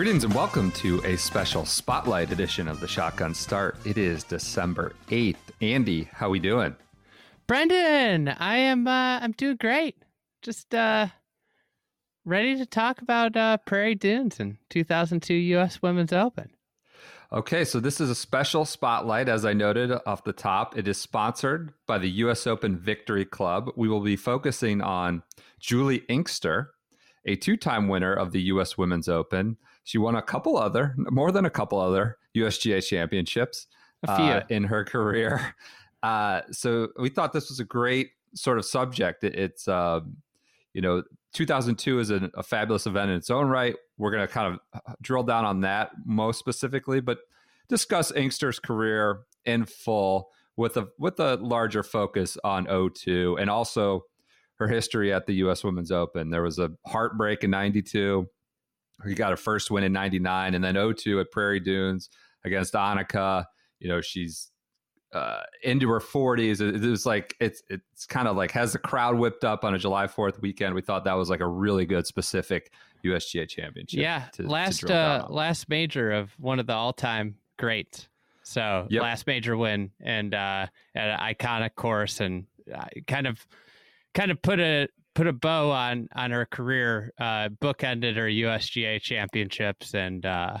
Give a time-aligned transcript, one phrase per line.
[0.00, 3.76] Greetings and welcome to a special spotlight edition of the Shotgun Start.
[3.84, 5.36] It is December 8th.
[5.60, 6.74] Andy, how we doing?
[7.46, 9.96] Brendan, I am uh I'm doing great.
[10.40, 11.08] Just uh
[12.24, 16.48] ready to talk about uh Prairie Dunes and 2002 US Women's Open.
[17.30, 20.78] Okay, so this is a special spotlight as I noted off the top.
[20.78, 23.68] It is sponsored by the US Open Victory Club.
[23.76, 25.24] We will be focusing on
[25.58, 26.70] Juli Inkster,
[27.26, 29.58] a two-time winner of the US Women's Open.
[29.84, 33.66] She won a couple other, more than a couple other USGA championships
[34.06, 35.54] uh, in her career.
[36.02, 39.22] Uh, so we thought this was a great sort of subject.
[39.22, 40.16] It- it's, um,
[40.72, 41.02] you know,
[41.34, 43.76] 2002 is a, a fabulous event in its own right.
[43.98, 47.18] We're going to kind of uh, drill down on that most specifically, but
[47.68, 54.04] discuss Inkster's career in full with a with a larger focus on 02 and also
[54.54, 55.62] her history at the U.S.
[55.62, 56.30] Women's Open.
[56.30, 58.26] There was a heartbreak in '92.
[59.06, 62.10] He got her first win in '99, and then 02 at Prairie Dunes
[62.44, 63.44] against Annika.
[63.78, 64.50] You know, she's
[65.12, 66.60] uh, into her 40s.
[66.60, 69.74] It, it was like it's it's kind of like has the crowd whipped up on
[69.74, 70.74] a July 4th weekend.
[70.74, 72.72] We thought that was like a really good specific
[73.04, 73.98] USGA championship.
[74.00, 78.08] yeah, to- to last down uh last major of one of the all-time greats.
[78.42, 79.02] So, Yep.
[79.02, 82.44] last major win and uh at an iconic course and
[82.74, 83.44] uh, kind of
[84.14, 89.00] kind of put a put a bow on on her career uh bookended her USGA
[89.02, 90.58] championships and uh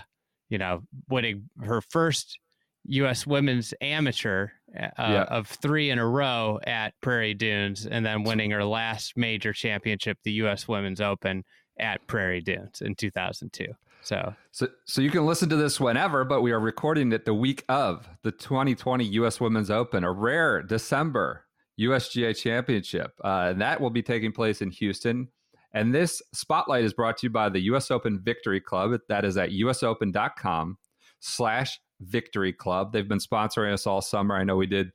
[0.48, 2.38] you know winning her first
[2.84, 4.48] US women's amateur
[4.78, 5.22] uh, Yeah.
[5.24, 10.18] of 3 in a row at Prairie Dunes and then winning her last major championship
[10.24, 11.44] the US Women's Open
[11.78, 13.66] at Prairie Dunes in 2002
[14.02, 17.34] so So, so you can listen to this whenever, but we are recording it the
[17.34, 19.40] week of the 2020 U.S.
[19.40, 21.44] Women's Open, a rare December
[21.80, 25.28] USGA Championship, uh, and that will be taking place in Houston.
[25.72, 27.90] And this spotlight is brought to you by the U.S.
[27.90, 28.98] Open Victory Club.
[29.08, 32.92] That is at usopen.com/slash Victory Club.
[32.92, 34.34] They've been sponsoring us all summer.
[34.36, 34.90] I know we did.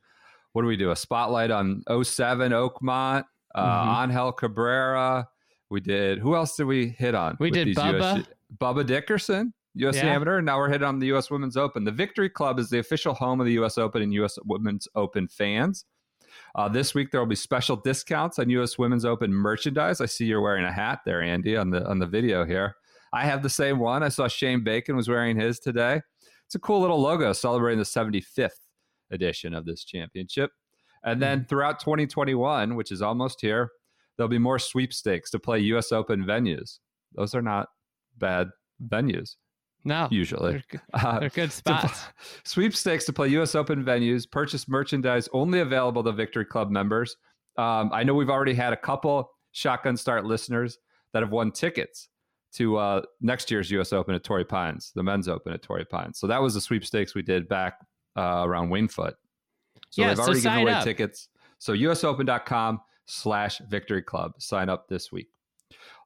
[0.54, 0.92] What do we do?
[0.92, 3.26] A spotlight on 07 Oakmont,
[3.56, 4.04] uh, Mhm.
[4.10, 5.28] Angel Cabrera.
[5.70, 6.20] We did.
[6.20, 7.36] Who else did we hit on?
[7.40, 8.26] We did Bubba.
[8.58, 9.96] Bubba Dickerson, U.S.
[9.96, 10.06] Yeah.
[10.14, 10.42] Amateur.
[10.42, 11.30] Now we're hitting on the U.S.
[11.32, 11.84] Women's Open.
[11.84, 13.78] The Victory Club is the official home of the U.S.
[13.78, 14.38] Open and U.S.
[14.46, 15.86] Women's Open fans.
[16.56, 18.78] Uh, this week there will be special discounts on U.S.
[18.78, 20.00] Women's Open merchandise.
[20.00, 22.76] I see you're wearing a hat there, Andy, on the on the video here.
[23.14, 24.04] I have the same one.
[24.04, 26.02] I saw Shane Bacon was wearing his today.
[26.46, 28.50] It's a cool little logo celebrating the 75th
[29.12, 30.52] edition of this championship.
[31.04, 33.70] And then throughout 2021, which is almost here,
[34.18, 35.92] there'll be more sweepstakes to play U.S.
[35.92, 36.80] Open venues.
[37.14, 37.68] Those are not
[38.18, 38.50] bad
[38.88, 39.36] venues
[39.86, 40.62] no usually.
[40.72, 42.04] they're, Uh, they're good to spots
[42.44, 43.56] sweepstakes to play U.S.
[43.56, 44.30] Open venues.
[44.30, 47.16] Purchase merchandise only available to Victory Club members.
[47.58, 50.78] Um, I know we've already had a couple Shotgun Start listeners
[51.14, 52.10] that have won tickets
[52.56, 53.94] to uh, next year's U.S.
[53.94, 56.20] Open at Torrey Pines, the Men's Open at Torrey Pines.
[56.20, 57.80] So that was the sweepstakes we did back
[58.18, 59.16] uh, around Winged Foot.
[59.92, 60.84] So Yeah, they've so already given away up.
[60.84, 61.30] tickets.
[61.60, 64.34] So usopen.com slash victory club.
[64.40, 65.28] Sign up this week.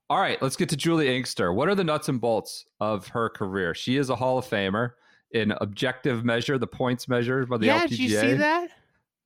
[0.09, 1.53] All right, let's get to Juli Inkster.
[1.53, 3.75] What are the nuts and bolts of her career?
[3.75, 4.91] She is a Hall of Famer
[5.31, 7.89] in objective measure, the points measure by the yeah LPGA.
[7.89, 8.69] did you see that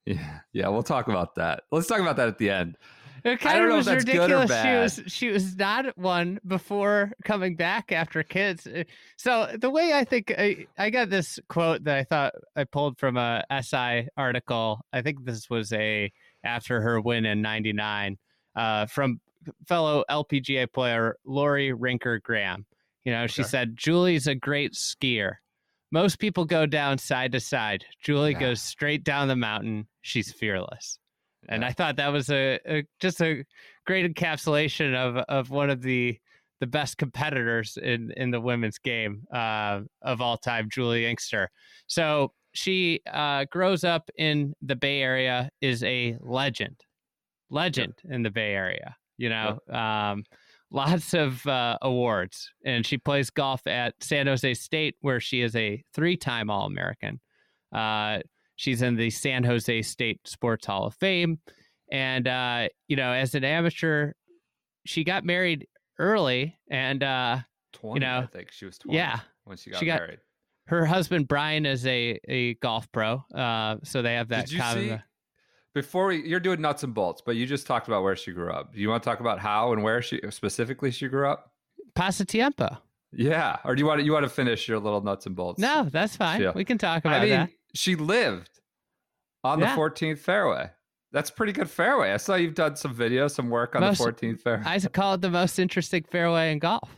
[0.06, 1.64] Yeah, yeah, we'll talk about that.
[1.72, 2.78] Let's talk about that at the end.
[3.24, 4.50] It kind don't of know if was that's good or ridiculous.
[4.50, 4.82] She bad.
[4.82, 8.68] was she was not one before coming back after kids.
[8.68, 8.84] Uh,
[9.16, 12.98] So the way I think I, I got this quote that I thought I pulled
[12.98, 14.82] from a SI article.
[14.92, 16.12] I think this was a
[16.44, 18.18] after her win in '99
[18.57, 19.22] uh, from
[19.68, 22.66] fellow LPGA player Lori Rinker Graham.
[23.06, 23.50] You know, she Okay.
[23.50, 25.34] said Juli's a great skier.
[25.92, 27.86] Most people go down side to side.
[28.01, 28.40] Juli Yeah.
[28.40, 29.88] goes straight down the mountain.
[30.01, 30.98] She's fearless.
[31.50, 31.68] And Yeah.
[31.68, 33.44] I thought that was a, a just a
[33.86, 36.18] great encapsulation of of one of the
[36.62, 41.50] the best competitors in in the women's game uh, of all time, Juli Inkster.
[41.88, 46.80] So she uh, grows up in the Bay Area, is a legend,
[47.50, 48.95] legend in the Bay Area.
[49.18, 50.24] You know, um,
[50.71, 55.56] lots of uh, awards, and she plays golf at San Jose State, where she is
[55.56, 57.19] a three-time All-American.
[57.74, 58.19] Uh,
[58.56, 61.39] she's in the San Jose State Sports Hall of Fame.
[61.92, 64.13] And, uh, you know, as an amateur,
[64.86, 65.68] she got married
[66.00, 67.39] early and uh,
[67.74, 70.19] 20, know, I think she was 20 yeah, when she got, she got- married.
[70.68, 73.24] her husband Brian is a, a golf pro.
[73.36, 74.89] Uh, so they have that Did you common.
[74.89, 75.04] see?
[75.74, 78.52] Before we, you're doing nuts and bolts, but you just talked about where she grew
[78.52, 78.74] up.
[78.74, 81.52] Do you want to talk about how and where she specifically she grew up?
[81.96, 82.78] Pasatiempo.
[83.12, 85.60] Yeah, or do you want to, you want to finish your little nuts and bolts?
[85.60, 86.52] No, that's fine.
[86.56, 87.50] We can talk about I mean, that.
[87.74, 88.50] she lived
[89.44, 89.75] on Yeah.
[89.75, 90.70] the 14th fairway.
[91.12, 92.12] That's pretty good fairway.
[92.12, 94.64] I saw you've done some videos, some work on Most- the 14th fairway.
[94.66, 96.90] I call it the most interesting fairway in golf.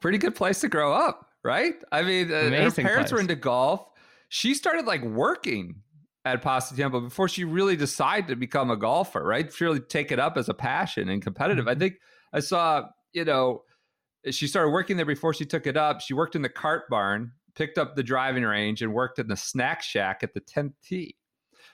[0.00, 1.74] pretty good place to grow up, right?
[1.92, 3.86] I mean, uh, her Amazing parents were into golf.
[4.30, 5.82] She started like working
[6.24, 9.52] at Pasatiempo before she really decided to become a golfer, right?
[9.52, 11.64] She really take it up as a passion and competitive.
[11.64, 11.76] Mm-hmm.
[11.76, 11.94] I think
[12.32, 13.62] I saw, you know,
[14.30, 16.00] she started working there before she took it up.
[16.00, 19.36] She worked in the cart barn, picked up the driving range, and worked in the
[19.36, 21.16] snack shack at the 10th tee.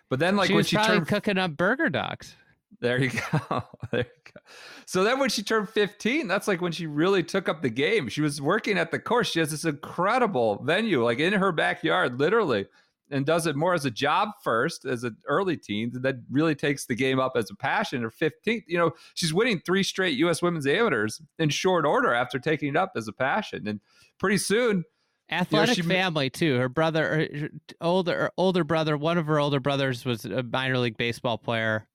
[0.09, 2.37] But then, like she when she turned cooking up burger dogs.
[2.81, 3.11] there you
[3.51, 3.65] go.
[3.91, 4.41] there you go.
[4.87, 8.09] So then when she turned 15, that's like when she really took up the game.
[8.09, 9.29] She was working at the course.
[9.29, 12.67] She has this incredible venue, like in her backyard, literally,
[13.11, 16.55] and does it more as a job first, as an early teen, and then really
[16.55, 18.05] takes the game up as a passion.
[18.05, 20.43] or 15th, you know, she's winning three straight U.S.
[20.43, 23.67] women's amateurs in short order after taking it up as a passion.
[23.69, 23.81] And
[24.19, 24.85] pretty soon,
[25.31, 26.56] Athletic she family too.
[26.56, 27.49] Her brother, her
[27.81, 31.88] older her older brother, one of her older brothers was a minor league baseball player.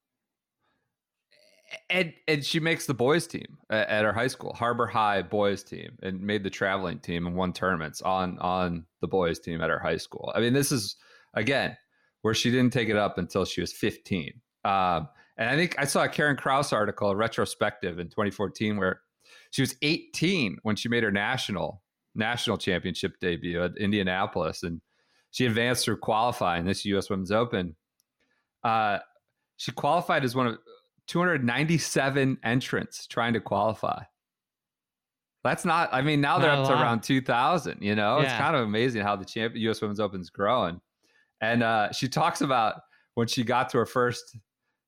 [1.90, 5.98] And and she makes the boys team at, her high school, Harbor High boys team,
[6.02, 9.80] and made the traveling team and won tournaments on on the boys team at her
[9.80, 10.32] high school.
[10.36, 10.96] I mean, this is
[11.34, 11.78] again
[12.22, 14.34] where she didn't take it up until she was 15.
[14.64, 15.08] Um,
[15.38, 19.02] and I think I saw a Karen Crouse article, a retrospective in 2014, where
[19.50, 21.82] she was 18 when she made her national
[22.14, 24.82] national championship debut at Indianapolis, and
[25.32, 27.10] she advanced through qualifying this U.S.
[27.10, 27.76] Women's Open.
[28.64, 29.00] Uh,
[29.58, 30.58] she qualified as one of
[31.08, 34.04] 297 entrants trying to qualify.
[35.44, 35.90] That's not.
[35.92, 37.80] I mean, now they're Not up to around 2,000.
[37.82, 39.82] You know, it's kind of amazing how the champ, U.S.
[39.82, 40.80] Women's Open's growing.
[41.42, 42.76] And uh, she talks about
[43.16, 44.38] when she got to her first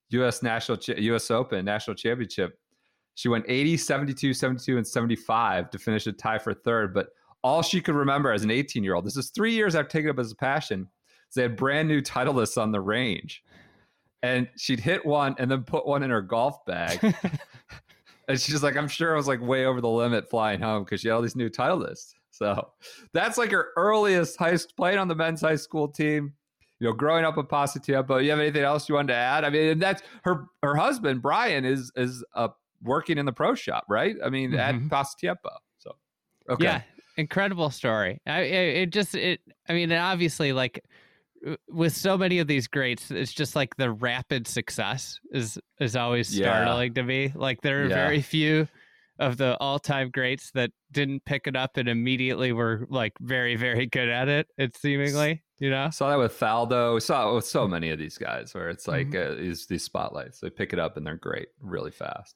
[0.10, 0.44] U.S.
[0.44, 1.32] national, cha- U.S.
[1.32, 2.58] Open national championship.
[3.16, 6.94] She went 80, 72, 72, and 75 to finish a tie for third.
[6.94, 7.10] But
[7.44, 10.10] all she could remember as an 18 year old, this is three years I've taken
[10.10, 10.88] up as a passion,
[11.30, 13.44] is they had brand new titleists on the range.
[14.24, 17.00] And she'd hit one and then put one in her golf bag.
[18.28, 21.02] and she's like, I'm sure I was like way over the limit flying home because
[21.02, 22.14] she had all these new titleists.
[22.32, 22.70] So
[23.14, 26.34] that's like her earliest high playing on the men's high school team.
[26.80, 28.24] You know, growing up in Pasatiempo.
[28.24, 29.46] You have anything else you wanted to add?
[29.46, 32.48] I mean, and that's her her husband Brian is is uh,
[32.82, 34.16] working in the pro shop, right?
[34.26, 34.90] I mean, at Mhm.
[34.90, 35.56] Pasatiempo.
[35.78, 35.96] So
[36.50, 36.82] okay, Yeah,
[37.18, 38.20] incredible story.
[38.26, 39.40] I it, it just it.
[39.70, 40.84] I mean, obviously, like
[41.70, 46.38] with so many of these greats, it's just like the rapid success is is always
[46.38, 46.46] Yeah.
[46.48, 47.32] startling to me.
[47.36, 47.96] Like there are Yeah.
[47.96, 48.68] very few
[49.20, 53.56] of the all time greats that didn't pick it up and immediately were like very
[53.56, 54.48] very good at it.
[54.58, 55.90] It seemingly, you know.
[55.92, 56.94] Saw that with Faldo.
[56.96, 57.50] We saw it with Mm-hmm.
[57.52, 60.40] so many of these guys where it's like uh, these these spotlights.
[60.40, 62.36] They pick it up and they're great, really fast.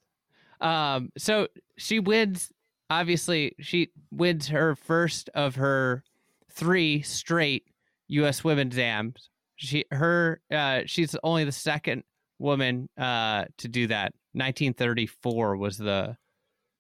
[0.62, 2.52] Um, so she wins.
[2.90, 6.04] Obviously, she wins her first of her
[6.50, 7.66] three straight
[8.10, 8.44] U.S.
[8.44, 9.30] Women's Ams.
[9.56, 12.04] She her uh, she's only the second
[12.40, 14.14] woman uh, to do that.
[14.34, 16.16] 1934 was the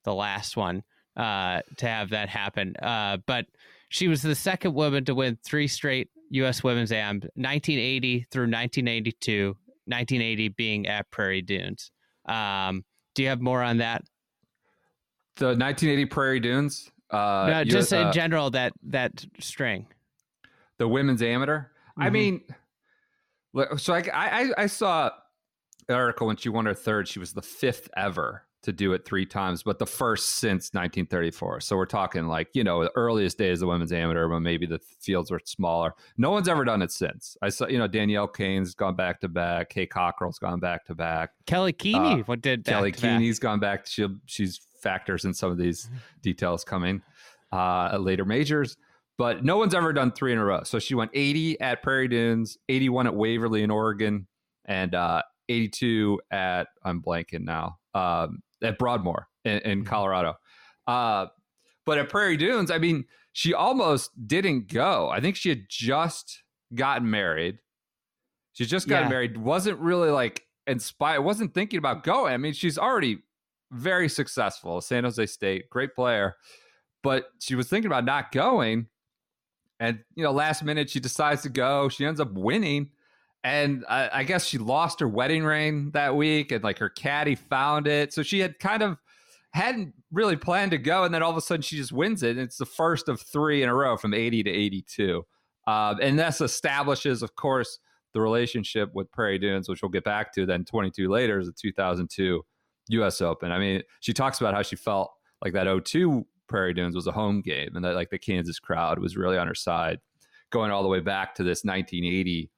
[0.03, 0.83] the last one
[1.15, 2.75] uh, to have that happen.
[2.81, 3.45] Uh, but
[3.89, 6.63] she was the second woman to win three straight U.S.
[6.63, 7.23] Women's Ams.
[7.35, 9.47] 1980 through 1982.
[9.87, 11.91] 1980 being at Prairie Dunes.
[12.27, 12.83] Um,
[13.15, 14.03] do you have more on that?
[15.37, 16.91] The 1980 Prairie Dunes.
[17.09, 19.87] Uh, no, just in uh, general that that string.
[20.77, 21.63] The women's amateur.
[21.97, 22.11] I Mhm.
[22.13, 22.41] mean,
[23.53, 25.09] look, so I, I I saw
[25.89, 27.07] an article when she won her third.
[27.07, 31.61] She was the fifth ever to do it three times, but the first since 1934.
[31.61, 34.79] So we're talking like you know the earliest days of women's amateur, when maybe the
[34.99, 35.93] fields were smaller.
[36.17, 37.37] No one's ever done it since.
[37.41, 39.69] I saw you know Danielle Kang's gone back to back.
[39.69, 41.31] Kay Cockerill's gone back to back.
[41.45, 43.11] Kelli Kuehne Uh, what did Kelli back to back.
[43.21, 43.87] Kuehne's gone back.
[43.87, 45.97] She she's factors in some of these Mm-hmm.
[46.21, 47.01] details coming
[47.53, 48.75] uh, later majors,
[49.17, 50.63] but no one's ever done three in a row.
[50.63, 54.27] So she went 80 at Prairie Dunes, 81 at Waverley in Oregon,
[54.65, 59.87] and uh, 82 at I'm blanking now um, at Broadmoor in, in Mhm.
[59.87, 60.35] Colorado.
[60.85, 61.27] Uh,
[61.85, 65.09] but at Prairie Dunes, I mean, she almost didn't go.
[65.09, 66.43] I think she had just
[66.75, 67.59] gotten married.
[68.53, 69.09] She just got Yeah.
[69.09, 69.37] married.
[69.37, 71.21] Wasn't really like inspired.
[71.21, 72.33] Wasn't thinking about going.
[72.33, 73.19] I mean, she's already
[73.71, 74.81] very successful.
[74.81, 76.35] San Jose State, great player,
[77.03, 78.87] but she was thinking about not going.
[79.79, 81.89] And you know, last minute she decides to go.
[81.89, 82.89] She ends up winning,
[83.43, 87.35] and I, I guess she lost her wedding ring that week, and like her caddy
[87.35, 88.13] found it.
[88.13, 88.97] So she had kind of
[89.53, 92.31] hadn't really planned to go, and then all of a sudden she just wins it.
[92.31, 95.25] And it's the first of three in a row from 80 to 82.
[95.67, 97.79] Um, and this establishes, of course,
[98.13, 100.45] the relationship with Prairie Dunes, which we'll get back to.
[100.45, 102.43] Then 22 later is the 2002
[102.89, 103.21] U.S.
[103.21, 103.51] Open.
[103.51, 105.11] I mean, she talks about how she felt
[105.43, 108.99] like that 02 Prairie Dunes was a home game, and that like the Kansas crowd
[108.99, 109.99] was really on her side,
[110.51, 112.49] going all the way back to this 1980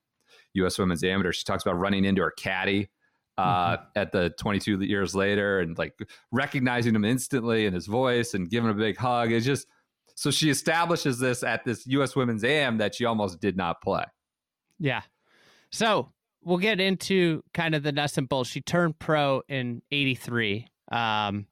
[0.56, 0.78] U.S.
[0.78, 1.32] Women's Amateur.
[1.32, 2.90] She talks about running into her caddy
[3.38, 3.84] uh, mm-hmm.
[3.96, 5.94] at the 22 years later and like
[6.32, 9.32] recognizing him instantly in his voice and giving him a big hug.
[9.32, 9.68] It's just
[10.16, 12.16] so she establishes this at this U.S.
[12.16, 14.04] Women's AM that she almost did not play.
[14.78, 15.02] Yeah.
[15.72, 16.12] So
[16.44, 18.50] we'll get into kind of the nuts and bolts.
[18.50, 20.68] She turned pro in '83.
[20.92, 21.46] Um,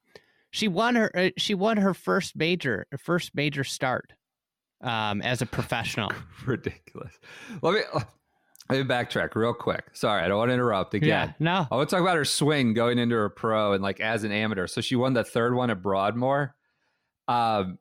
[0.57, 4.13] she won her uh, she won her first major first major start
[4.81, 6.11] um, as a professional.
[6.45, 7.13] Ridiculous.
[7.61, 7.81] Let me
[8.69, 9.85] let me backtrack real quick.
[9.93, 11.07] Sorry, I don't want to interrupt again.
[11.09, 11.67] Yeah, no.
[11.71, 14.31] I want to talk about her swing going into her pro and like as an
[14.31, 14.67] amateur.
[14.67, 16.55] So she won the third one at Broadmoor.
[17.27, 17.77] Um,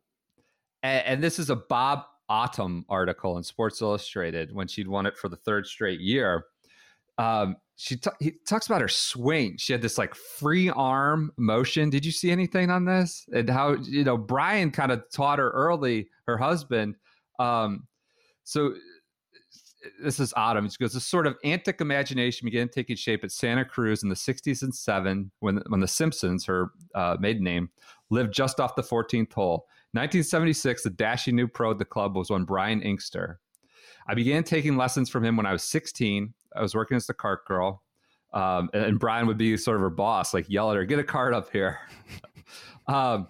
[0.83, 5.17] and, and this is a Bob Ottum article in Sports Illustrated when she'd won it
[5.17, 6.45] for the third straight year.
[7.19, 9.57] Um, she t- he talks about her swing.
[9.59, 11.91] She had this like free arm motion.
[11.91, 13.27] Did you see anything on this?
[13.33, 16.97] And how you know Brian kind of taught her early, her husband.
[17.39, 17.87] Um,
[18.45, 18.75] so
[20.01, 20.71] this is Ottum.
[20.71, 24.15] She goes, this sort of antic imagination began taking shape at Santa Cruz in the
[24.15, 27.71] 60s and 7 when, when the Simpsons, her uh, maiden name,
[28.11, 29.67] lived just off the 14th hole.
[29.93, 33.39] 1976, the dashing new pro at the club was one Brian Inkster.
[34.09, 36.33] I began taking lessons from him when I was 16.
[36.55, 37.83] I was working as the cart girl.
[38.33, 40.99] Um, and, and, Brian would be sort of her boss, like yell at her, get
[40.99, 41.79] a cart up here.
[42.87, 43.29] um,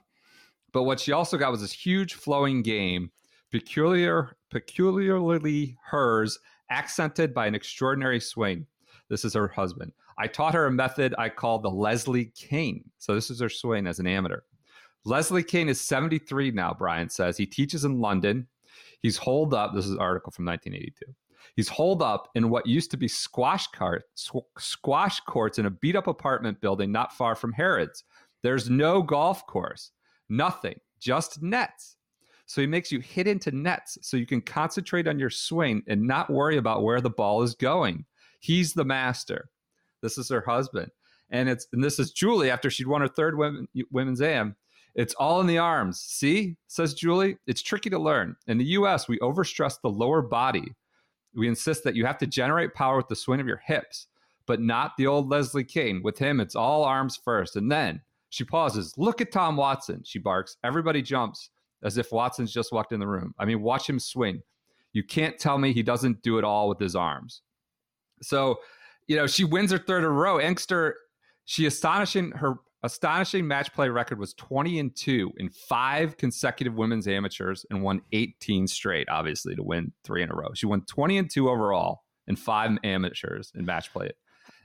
[0.72, 3.12] but what she also got was this huge flowing game,
[3.52, 6.38] peculiar, peculiarly hers,
[6.70, 8.66] accented by an extraordinary swing.
[9.08, 9.92] This is her husband.
[10.18, 12.82] I taught her a method I call the Leslie Kane.
[12.98, 14.40] So this is her swing as an amateur.
[15.04, 17.36] Leslie Kane is 73 now, Brian says.
[17.36, 18.48] He teaches in London.
[19.02, 19.72] He's holed up.
[19.74, 21.14] This is an article from 1982.
[21.54, 24.04] He's holed up in what used to be squash cart,
[24.58, 28.04] squash courts in a beat up apartment building not far from Harrods.
[28.42, 29.92] There's no golf course,
[30.28, 31.96] nothing, just nets.
[32.46, 36.02] So he makes you hit into nets so you can concentrate on your swing and
[36.02, 38.04] not worry about where the ball is going.
[38.40, 39.50] He's the master.
[40.00, 40.90] This is her husband.
[41.30, 44.54] And it's and this is Juli after she'd won her third women, women's AM.
[44.94, 46.00] It's all in the arms.
[46.00, 48.36] See, says Juli, it's tricky to learn.
[48.46, 50.74] In the US, we overstress the lower body.
[51.36, 54.06] We insist that you have to generate power with the swing of your hips,
[54.46, 56.02] but not the old Leslie Kane.
[56.02, 57.56] With him, it's all arms first.
[57.56, 58.00] And then
[58.30, 58.94] she pauses.
[58.96, 60.56] Look at Tom Watson, she barks.
[60.64, 61.50] Everybody jumps
[61.82, 63.34] as if Watson's just walked in the room.
[63.38, 64.42] I mean, watch him swing.
[64.92, 67.42] You can't tell me he doesn't do it all with his arms.
[68.22, 68.56] So,
[69.06, 70.40] you know, she wins her third in a row.
[70.40, 70.96] Inkster,
[71.44, 77.06] she astonishing her astonishing match play record was 20 and 2 in five consecutive women's
[77.06, 80.48] amateurs and won 18 straight, obviously, to win three in a row.
[80.54, 84.10] She won 20 and 2 overall in five amateurs in match play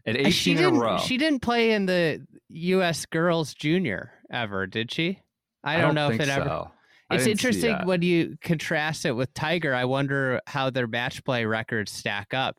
[0.06, 0.98] at 18 she in a row.
[0.98, 3.06] She didn't play in the U.S.
[3.06, 5.20] girls junior ever, did she?
[5.64, 6.34] I don't, don't know if it so.
[6.34, 6.72] ever.
[7.12, 9.76] It's interesting when you contrast it with Tiger.
[9.76, 12.56] I wonder how their match play records stack up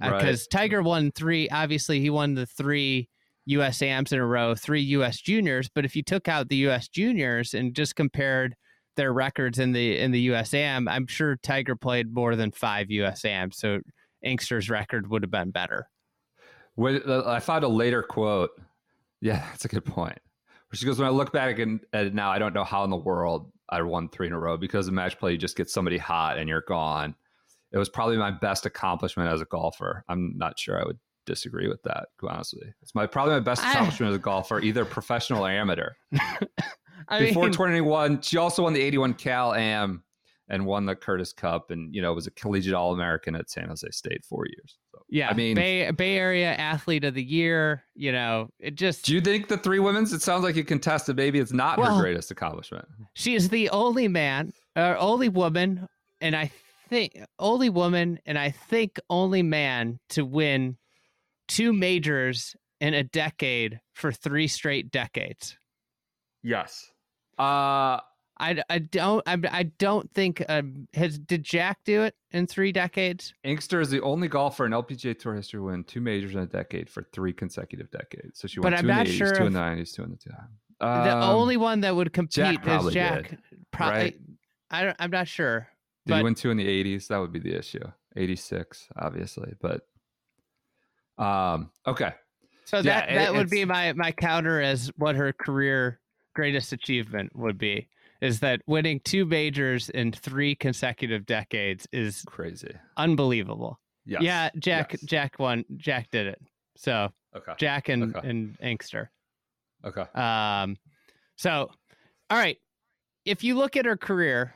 [0.00, 0.46] because uh, right.
[0.50, 1.48] Tiger won three.
[1.48, 3.08] Obviously, he won the three
[3.46, 3.82] U.S.
[3.82, 5.20] AMs in a row, three U.S.
[5.20, 5.68] juniors.
[5.74, 6.88] But if you took out the U.S.
[6.88, 8.54] juniors and just compared
[8.96, 10.54] their records in the in the U.S.
[10.54, 13.24] AM, I'm sure Tiger played more than five U.S.
[13.24, 13.58] AMs.
[13.58, 13.80] So
[14.22, 15.88] Inkster's record would have been better.
[16.78, 18.50] Uh, I found a later quote.
[19.20, 20.18] Yeah, that's a good point.
[20.72, 22.96] She goes, when I look back at it now, I don't know how in the
[22.96, 25.98] world I won three in a row because in match play you just get somebody
[25.98, 27.14] hot and you're gone.
[27.72, 30.04] It was probably my best accomplishment as a golfer.
[30.08, 32.08] I'm not sure I would disagree with that.
[32.22, 35.90] Honestly, it's my probably my best accomplishment I, as a golfer, either professional or amateur.
[37.18, 40.04] Before mean, 21, she also won the 81 Cal Am
[40.48, 43.68] and won the Curtis Cup, and you know was a collegiate All American at San
[43.68, 44.78] Jose State four years.
[44.92, 47.82] So, yeah, I mean, Bay Bay Area Athlete of the Year.
[47.94, 49.04] You know, it just.
[49.04, 50.12] Do you think the three women's?
[50.12, 51.16] It sounds like you contested.
[51.16, 52.86] Maybe it's not well, her greatest accomplishment.
[53.14, 55.88] She is the only man, or only woman,
[56.20, 56.50] and I
[56.88, 60.76] think only woman, and I think only man to win
[61.52, 65.56] two majors in a decade for three straight decades.
[66.42, 66.90] Yes.
[67.38, 68.00] Uh
[68.40, 72.72] I, I don't I, I don't think um, has did Jack do it in three
[72.72, 73.32] decades?
[73.44, 76.46] Inkster is the only golfer in LPGA Tour history to win two majors in a
[76.46, 78.40] decade for three consecutive decades.
[78.40, 79.94] So she won but two I'm not in the 80s, sure two in the 90s,
[79.94, 80.30] two in the two.
[80.80, 83.30] Um, the only one that would compete Jack is Jack.
[83.30, 83.38] Did,
[83.70, 84.18] probably, right?
[84.72, 85.68] I don't, I'm not sure.
[86.06, 87.06] Did you But- win two in the 80s?
[87.08, 87.84] That would be the issue.
[88.16, 89.82] 86, obviously, but
[91.22, 92.12] um, okay.
[92.64, 96.00] So Yeah, that it- that would be my my counter as what her career
[96.34, 97.88] greatest achievement would be
[98.22, 102.72] is that winning two majors in three consecutive decades is Crazy.
[102.96, 103.78] unbelievable.
[104.06, 104.22] Yes.
[104.22, 105.00] Yeah, Jack Yes.
[105.02, 105.64] Jack won.
[105.76, 106.40] Jack did it.
[106.76, 107.52] So Okay.
[107.58, 108.28] Jack and Okay.
[108.28, 109.10] and Inkster.
[109.84, 110.02] Okay.
[110.14, 110.76] Um,
[111.36, 111.70] so
[112.30, 112.58] all right,
[113.26, 114.54] if you look at her career,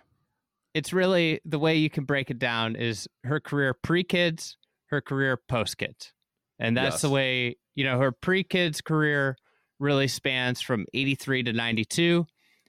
[0.72, 4.56] it's really the way you can break it down is her career pre kids,
[4.86, 6.12] her career post kids,
[6.58, 9.36] and that's the way you know her pre kids career
[9.78, 12.26] really spans from 83 to 92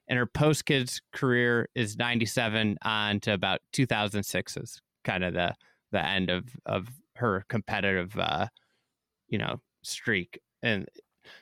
[0.08, 5.54] and her post kids career is 97 on to about 2006 is kind of the
[5.92, 8.48] the end of of her competitive uh
[9.28, 10.40] you know streak.
[10.64, 10.88] And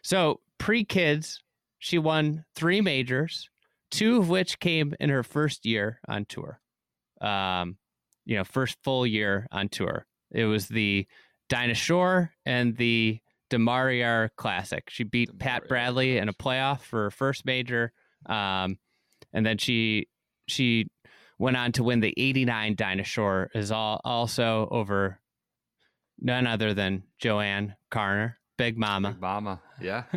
[0.02, 1.42] so pre kids
[1.80, 3.50] she won three majors
[3.92, 6.60] two of which came in her first year on tour.
[7.22, 7.78] Um
[8.26, 10.06] you know first full year on tour.
[10.32, 11.08] It was the
[11.50, 14.90] Dinah Shore and the du Maurier Classic.
[14.90, 17.92] She beat Pat Bradley in a playoff for her first major,
[18.26, 18.78] um,
[19.34, 20.08] and then she
[20.48, 20.88] she
[21.38, 23.50] went on to win the '89 Dinah Shore.
[23.54, 25.20] Is all also over
[26.20, 29.12] none other than JoAnne Carner, Big Mama.
[29.12, 29.62] Big Mama.
[29.82, 30.04] Yeah.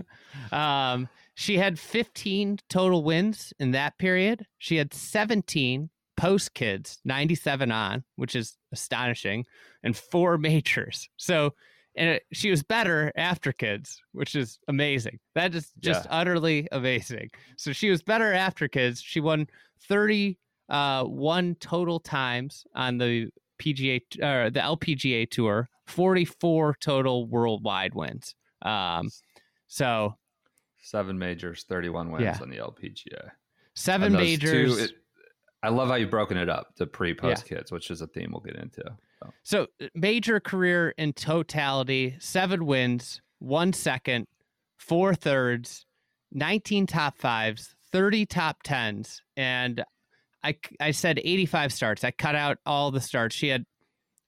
[0.53, 4.47] Um, she had 15 total wins in that period.
[4.57, 9.47] She had 17 post kids, 97 on, which is astonishing,
[9.83, 11.09] and four majors.
[11.17, 11.55] So,
[11.97, 15.19] and it, she was better after kids, which is amazing.
[15.35, 16.11] That is just Yeah.
[16.21, 17.31] utterly amazing.
[17.57, 19.01] So she was better after kids.
[19.01, 19.47] She won
[19.89, 20.37] 31
[20.71, 28.35] uh total times on the PGA uh, the LPGA tour, 44 total worldwide wins.
[28.63, 29.09] Um
[29.67, 30.15] so
[30.81, 32.39] Seven majors, 31 wins Yeah.
[32.41, 33.31] on the LPGA.
[33.75, 34.77] seven majors.
[34.77, 34.93] two- it-
[35.63, 38.31] I love how you've broken it up to pre post kids, which is a theme
[38.33, 38.83] we'll get into.
[39.21, 44.27] So, So major career in totality: seven wins, one second,
[44.77, 45.85] four thirds,
[46.31, 49.85] nineteen top fives, thirty top tens, and
[50.45, 52.05] I I said eighty five starts.
[52.05, 53.35] I cut out all the starts.
[53.35, 53.65] She had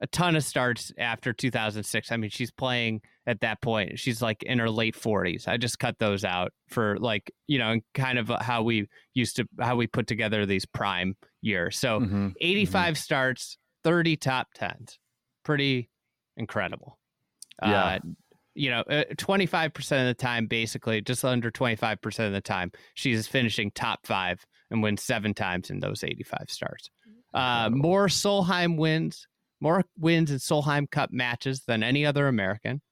[0.00, 2.10] a ton of starts after 2006.
[2.10, 3.98] I mean, she's playing at that point.
[3.98, 5.46] She's like in her late 40s.
[5.48, 9.46] I just cut those out for like, you know, kind of how we used to
[9.60, 11.78] how we put together these prime years.
[11.78, 12.34] So, Mhm.
[12.40, 14.98] 85 starts, 30 top 10s.
[15.44, 15.90] Pretty
[16.36, 16.98] incredible.
[17.62, 17.84] Yeah.
[17.84, 17.98] Uh,
[18.54, 23.26] you know, uh, 25% of the time, basically, just under 25% of the time, she's
[23.28, 26.90] finishing top five and wins seven times in those 85 starts.
[27.32, 29.26] Uh, more Solheim wins,
[29.60, 32.82] more wins in Solheim Cup matches than any other American.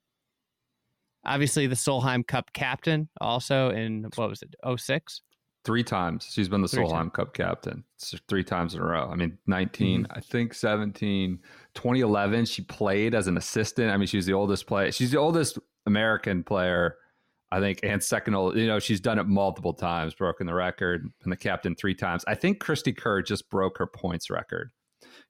[1.25, 5.23] Obviously, the Solheim Cup captain, also in what was it, 06?
[5.65, 6.27] Three times.
[6.31, 9.09] She's been the Three Solheim Cup captain s- three times in a row.
[9.11, 10.13] I mean, 19, Mm-hmm.
[10.17, 11.39] I think 17,
[11.75, 13.91] 2011, she played as an assistant.
[13.91, 14.91] I mean, she's the oldest player.
[14.93, 16.97] She's the oldest American player,
[17.51, 18.57] I think, and second old.
[18.57, 22.25] You know, she's done it multiple times, broken the record, and the captain three times.
[22.27, 24.71] I think Cristie Kerr just broke her points record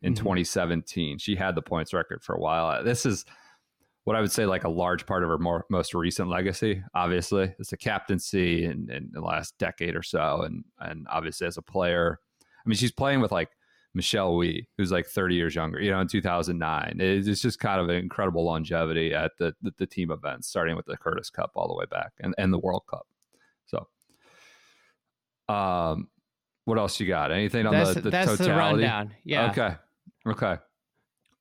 [0.03, 0.18] in Mhm.
[0.18, 1.18] 2017.
[1.18, 2.85] She had the points record for a while.
[2.85, 3.24] This is
[4.09, 6.83] what I would say like a large part of her more most recent legacy.
[6.94, 11.59] Obviously, it's the captaincy in, in the last decade or so, and and obviously as
[11.59, 13.51] a player, I mean she's playing with like
[13.92, 15.79] Michelle Wie, who's like 30 years younger.
[15.79, 19.75] You know, in 2009, it's it's just kind of an incredible longevity at the, the
[19.77, 22.59] the team events, starting with the Curtis Cup all the way back, and and the
[22.59, 23.07] World Cup.
[23.66, 23.88] So,
[25.55, 26.09] um,
[26.64, 27.31] what else you got?
[27.31, 29.14] Anything on That's, the, the that's the rundown.
[29.23, 29.51] Yeah.
[29.51, 29.77] Okay.
[30.27, 30.57] Okay.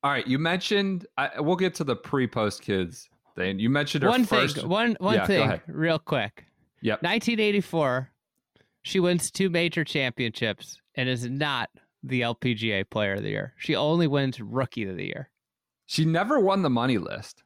[0.08, 0.26] All right.
[0.26, 1.06] You mentioned.
[1.18, 3.60] I, we'll get to the pre-post kids thing.
[3.60, 4.56] You mentioned her One first.
[4.56, 6.46] thing, one one Yeah, thing, real quick.
[6.82, 7.02] Yep.
[7.04, 8.10] 1984,
[8.84, 11.70] she wins two major championships and is not
[12.04, 13.54] the LPGA Player of the Year.
[13.58, 15.30] She only wins Rookie of the Year.
[15.88, 17.44] She never won the money list,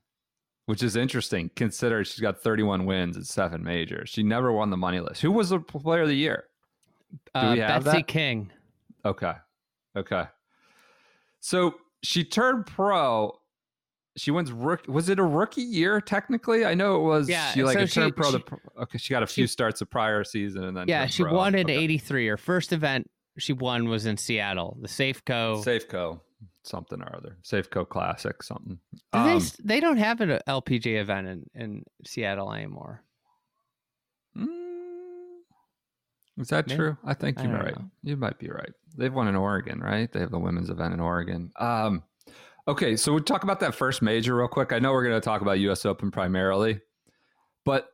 [0.67, 1.49] which is interesting.
[1.55, 4.11] Consider she's got 31 wins and seven majors.
[4.11, 5.23] She never won the money list.
[5.23, 6.45] Who was the player of the year?
[7.33, 8.07] Uh, Betsy that?
[8.07, 8.51] King.
[9.03, 9.33] Okay.
[9.97, 10.25] Okay.
[11.39, 13.37] So she turned pro.
[14.17, 14.85] She wins rook.
[14.87, 16.65] Was it a rookie year technically?
[16.65, 17.29] I know it was.
[17.29, 18.31] Yeah, She like so a turned she- pro.
[18.31, 18.97] the, she- pr- okay.
[18.97, 20.87] She got a few starts of prior season and then.
[20.89, 21.33] Yeah, she pro.
[21.33, 21.77] won in Okay.
[21.77, 22.27] '83.
[22.27, 25.63] Her first event she won was in Seattle, the Safeco.
[25.63, 26.19] Safeco,
[26.63, 27.37] something or other.
[27.43, 28.77] Safeco Classic, something.
[28.93, 33.03] Do they Um, s- they don't have an LPGA event in, in Seattle anymore.
[36.41, 36.77] Is that Maybe.
[36.77, 36.97] true?
[37.05, 37.77] I think you're right.
[37.77, 37.89] know.
[38.03, 38.71] You might be right.
[38.97, 40.11] They've won in Oregon, right?
[40.11, 41.51] They have the women's event in Oregon.
[41.57, 42.03] Um,
[42.67, 44.73] okay, so we talk about that first major real quick.
[44.73, 45.85] I know we're going to talk about U.S.
[45.85, 46.81] Open primarily,
[47.63, 47.89] but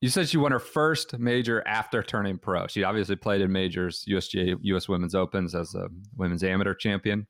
[0.00, 2.66] you said she won her first major after turning pro.
[2.66, 4.88] She obviously played in majors, USGA, U.S.
[4.88, 7.26] Women's Opens as a women's amateur champion.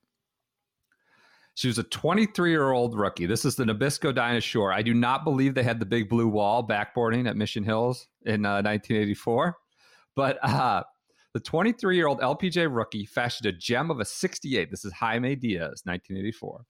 [1.55, 3.25] She was a 23 year old rookie.
[3.25, 4.73] This is the Nabisco Dinah Shore.
[4.73, 8.45] I do not believe they had the big blue wall backboarding at Mission Hills in
[8.45, 9.57] uh, 1984,
[10.17, 10.83] but uh,
[11.35, 14.71] the 23 year old LPGA rookie fashioned a gem of a 68.
[14.71, 16.65] This is Jaime Diaz, 1984.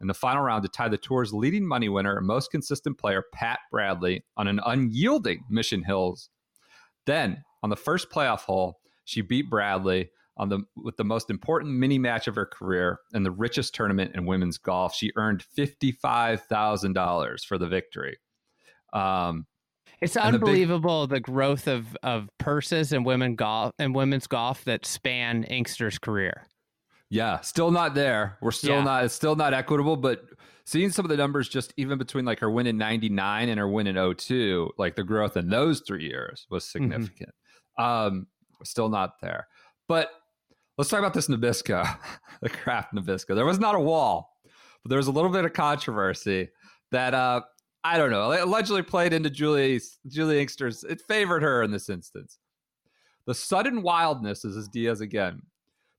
[0.00, 3.22] In the final round to tie the tour's leading money winner and most consistent player,
[3.32, 6.28] Pat Bradley, on an unyielding Mission Hills.
[7.06, 11.74] Then, on the first playoff hole, she beat Bradley on the with the most important
[11.74, 14.94] mini match of her career and the richest tournament in women's golf.
[14.94, 18.18] She earned fifty five thousand dollars for the victory.
[18.92, 19.46] Um,
[20.00, 24.26] It's And the big- unbelievable the growth of of purses and women golf and women's
[24.26, 26.46] golf that span Inkster's career.
[27.08, 28.36] yeah, still not there.
[28.42, 28.84] We're still Yeah.
[28.84, 29.04] not.
[29.04, 29.96] It's still not equitable.
[29.96, 30.24] But
[30.64, 33.68] seeing some of the numbers, just even between like her win in '99 and her
[33.68, 37.30] win in 02, like the growth in those three years was significant.
[37.78, 38.26] Um,
[38.64, 39.46] still not there.
[39.88, 40.10] But
[40.76, 41.86] let's talk about this Nabisco,
[42.42, 43.34] the Kraft Nabisco.
[43.34, 44.32] There was not a wall,
[44.82, 46.48] but there was a little bit of controversy
[46.90, 47.42] that uh,
[47.86, 50.82] I don't know allegedly played into Juli Juli Inkster's.
[50.82, 52.38] It favored her in this instance.
[53.26, 55.42] The sudden wildness, this is Diaz again,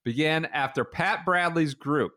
[0.04, 2.12] began after Pat Bradley's group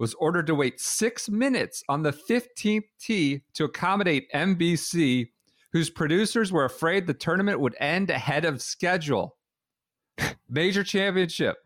[0.00, 5.30] was ordered to wait six minutes on the 15th tee to accommodate NBC,
[5.72, 9.36] whose producers were afraid the tournament would end ahead of schedule.
[10.50, 11.56] Major championship.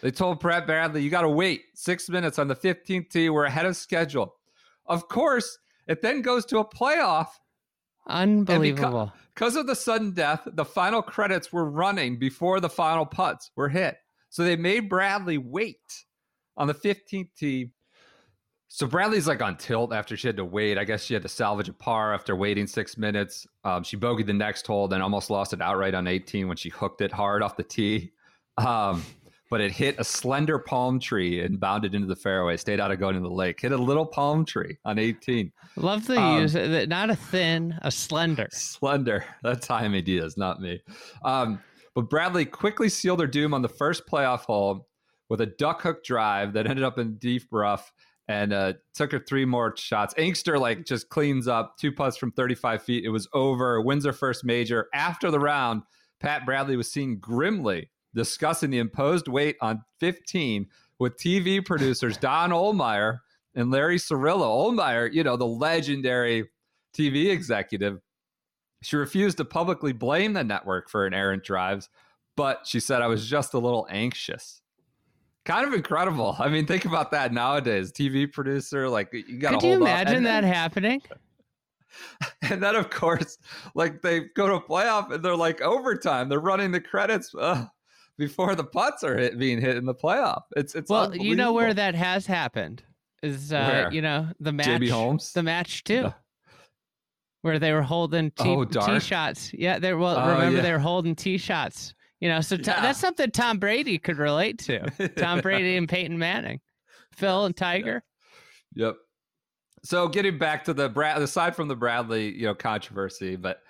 [0.00, 3.28] They told Pat Bradley, you got to wait six minutes on the 15th tee.
[3.28, 4.34] We're ahead of schedule.
[4.86, 5.58] Of course,
[5.90, 7.26] it then goes to a playoff
[8.06, 9.12] Unbelievable.
[9.34, 13.68] because of the sudden death, the final credits were running before the final putts were
[13.68, 13.96] hit.
[14.28, 16.04] So they made Bradley wait
[16.56, 17.72] on the 15th tee.
[18.68, 20.78] So Bradley's like on tilt after she had to wait.
[20.78, 23.44] I guess she had to salvage a par after waiting six minutes.
[23.64, 26.68] Um, she bogeyed the next hole, then almost lost it outright on 18 when she
[26.68, 28.12] hooked it hard off the tee.
[28.58, 29.02] Um,
[29.50, 33.00] but it hit a slender palm tree and bounded into the fairway, stayed out of
[33.00, 33.60] going into the lake.
[33.60, 35.52] Hit a little palm tree on 18.
[35.76, 36.54] Love the Um, use
[36.88, 38.48] not a thin, a slender.
[38.52, 39.24] Slender.
[39.42, 40.80] That's Jaime Diaz, not me.
[41.24, 41.60] Um,
[41.96, 44.86] but Bradley quickly sealed her doom on the first playoff hole
[45.28, 47.92] with a duck hook drive that ended up in deep rough
[48.28, 50.14] and uh, took her three more shots.
[50.16, 53.04] Inkster like just cleans up two putts from 35 feet.
[53.04, 53.80] It was over.
[53.80, 54.86] Wins her first major.
[54.94, 55.82] After the round,
[56.20, 60.66] Pat Bradley was seen grimly discussing the imposed weight on 15
[60.98, 63.18] with TV producers Don Ohlmeyer
[63.54, 64.72] and Larry Cirillo.
[64.72, 66.48] Ohlmeyer, you know, the legendary
[66.96, 68.00] TV executive,
[68.82, 71.88] she refused to publicly blame the network for an errant drives,
[72.36, 74.60] but she said, I was just a little anxious.
[75.44, 76.36] Kind of incredible.
[76.38, 77.92] I mean, think about that nowadays.
[77.92, 81.02] TV producer, like you got Could you imagine that then- happening?
[82.42, 83.36] And then, of course,
[83.74, 86.28] like they go to a playoff and they're like overtime.
[86.28, 87.66] They're running the credits uh,
[88.20, 90.42] before the putts are hit, being hit in the playoff.
[90.54, 92.84] It's it's Well, you know where that has happened
[93.22, 93.92] is uh, Where?
[93.92, 94.66] you know the match.
[94.68, 95.32] JB Holmes?
[95.32, 96.14] the match too, No.
[97.42, 99.52] where they were holding tee, Oh, tee shots.
[99.54, 100.62] Yeah, they well Oh, remember yeah.
[100.62, 101.94] they were holding tee shots.
[102.20, 102.80] You know, so Yeah.
[102.82, 105.08] that's something Tom Brady could relate to.
[105.16, 106.60] Tom Brady and Peyton Manning,
[107.12, 108.02] Phil and Tiger.
[108.74, 108.96] Yep.
[109.82, 113.62] So getting back to the Brad, aside from the Bradley, you know, controversy, but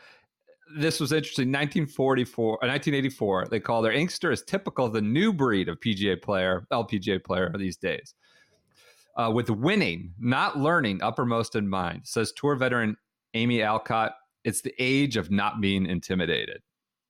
[0.76, 1.48] this was interesting.
[1.48, 6.20] 1944, uh, 1984, they call their Inkster is typical of the new breed of PGA
[6.20, 8.14] player, LPGA player these days.
[9.16, 12.96] Uh, with winning, not learning, uppermost in mind, says tour veteran
[13.34, 14.12] Amy Alcott.
[14.44, 16.62] It's the age of not being intimidated.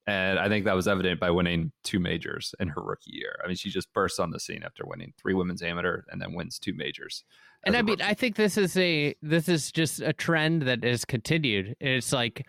[0.07, 3.39] And I think that was evident by winning two majors in her rookie year.
[3.45, 6.33] I mean, she just bursts on the scene after winning three women's amateur and then
[6.33, 7.23] wins two majors.
[7.65, 8.05] And I mean, rookie.
[8.05, 11.77] I think this is a this is just a trend that is continued.
[11.81, 12.47] It's like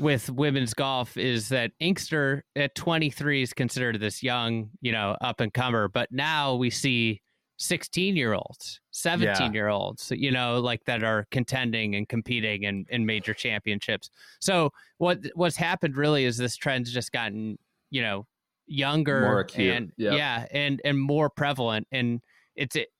[0.00, 5.40] with women's golf is that Inkster at 23 is considered this young, you know, up
[5.40, 7.20] and comer, but now we see
[7.58, 12.86] 16 year olds, 17 year olds, you know, like that are contending and competing in,
[12.88, 14.10] in major championships.
[14.40, 17.58] So what what's happened really is this trend's just gotten,
[17.90, 18.26] you know,
[18.66, 20.14] younger More acute, and yep.
[20.14, 21.86] yeah, and and more prevalent.
[21.92, 22.20] And
[22.56, 22.88] it's it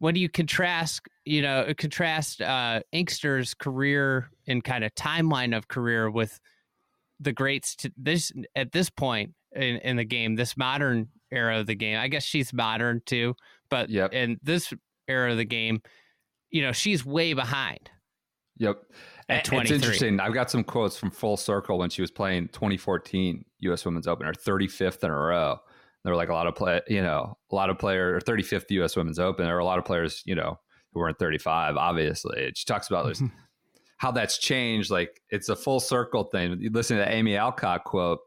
[0.00, 6.10] when you contrast, you know, contrast uh Inkster's career and kind of timeline of career
[6.10, 6.40] with
[7.20, 11.66] the greats to this at this point in, in the game, this modern era of
[11.66, 11.98] the game.
[11.98, 13.34] I guess she's modern too,
[13.68, 14.12] but Yep.
[14.12, 14.72] in this
[15.06, 15.82] era of the game,
[16.50, 17.90] you know, she's way behind.
[18.56, 18.82] Yep.
[19.28, 20.18] At It's interesting.
[20.18, 23.84] I've got some quotes from Full Circle when she was playing 2014 U.S.
[23.84, 25.60] Women's Open, her 35th in a row.
[26.02, 28.70] There were like a lot of play, you know, a lot of players, or 35th
[28.70, 28.96] U.S.
[28.96, 29.44] Women's Open.
[29.44, 30.58] There were a lot of players, you know,
[30.92, 31.76] who weren't 35.
[31.76, 33.22] Obviously, she talks about this,
[33.98, 34.90] how that's changed.
[34.90, 36.58] Like it's a full circle thing.
[36.60, 38.20] You listen to Amy Alcott quote.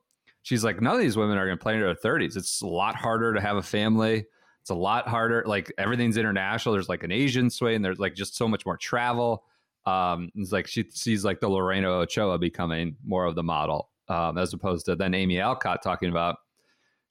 [0.44, 2.36] She's like, none of these women are going to play into their 30s.
[2.36, 4.26] It's a lot harder to have a family.
[4.62, 5.44] It's a lot harder.
[5.46, 6.74] Like everything's international.
[6.74, 9.46] There's like an Asian sway, And there's like just so much more travel.
[9.86, 14.38] Um, it's like she sees like the Lorena Ochoa becoming more of the model, um,
[14.38, 16.38] as opposed to then Amy Alcott talking about,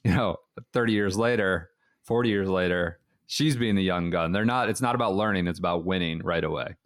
[0.05, 0.37] you know,
[0.73, 1.71] 30 years later,
[2.05, 4.33] 40 years later, she's being the young gun.
[4.33, 4.69] They're not.
[4.69, 5.47] It's not about learning.
[5.47, 6.77] It's about winning right away.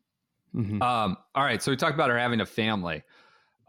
[0.54, 0.80] Mhm.
[0.82, 1.62] Um, all right.
[1.62, 3.02] So we talked about her having a family.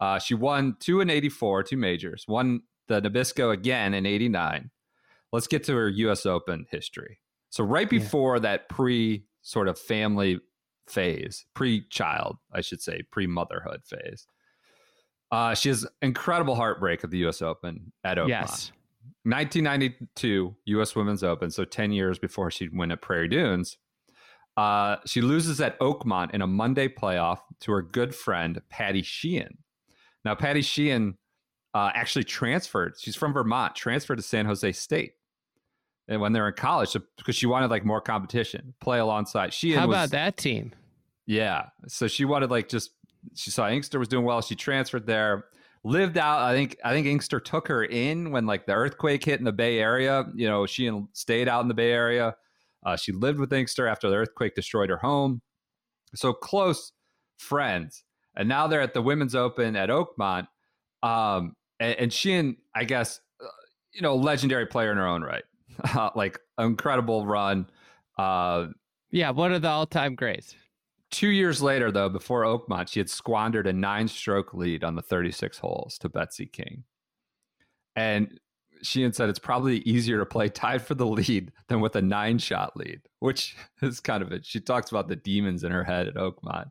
[0.00, 4.70] Uh, she won two in 84, two majors, won the Nabisco again in 89.
[5.32, 7.18] Let's get to her US Open history.
[7.50, 7.98] So, right Yeah.
[7.98, 10.40] before that pre sort of family
[10.86, 14.26] phase, pre child, I should say, pre motherhood phase,
[15.30, 18.28] uh, she has incredible heartbreak at the US Open at Oakmont.
[18.28, 18.72] yes.
[19.24, 20.96] 1992 U.S.
[20.96, 23.76] Women's Open, so 10 years before she'd win at Prairie Dunes.
[24.56, 29.58] Uh, she loses at Oakmont in a Monday playoff to her good friend Patty Sheehan.
[30.24, 31.16] Now, Patty Sheehan
[31.74, 32.94] uh, actually transferred.
[32.98, 35.12] She's from Vermont, transferred to San Jose State,
[36.08, 39.52] and when they were in college, so, because she wanted like more competition, play alongside
[39.52, 39.78] Sheehan.
[39.78, 40.72] How was- about that team?
[41.26, 41.66] yeah.
[41.86, 42.90] So she wanted like just
[43.34, 44.40] she saw Inkster was doing well.
[44.40, 45.44] She transferred there,
[45.84, 46.40] lived out.
[46.40, 49.52] I think I think Inkster took her in when like the earthquake hit in the
[49.52, 50.26] Bay Area.
[50.34, 52.34] You know, she stayed out in the Bay Area.
[52.84, 55.42] Uh, she lived with Inkster after the earthquake destroyed her home.
[56.14, 56.92] So close
[57.38, 58.04] friends.
[58.36, 60.46] And now they're at the Women's Open at Oakmont.
[61.02, 63.46] Um, and, and I guess uh,
[63.92, 65.44] you know legendary player in her own right.
[66.14, 67.68] like incredible run.
[68.16, 68.68] Uh,
[69.10, 70.54] Yeah, one of the all-time greats.
[71.10, 75.02] Two years later, though, before Oakmont, she had squandered a nine stroke lead on the
[75.02, 76.84] 36 holes to Betsy King.
[77.96, 78.38] And
[78.82, 82.02] she had said it's probably easier to play tied for the lead than with a
[82.02, 84.44] nine shot lead, which is kind of it.
[84.44, 86.70] She talks about the demons in her head at Oakmont.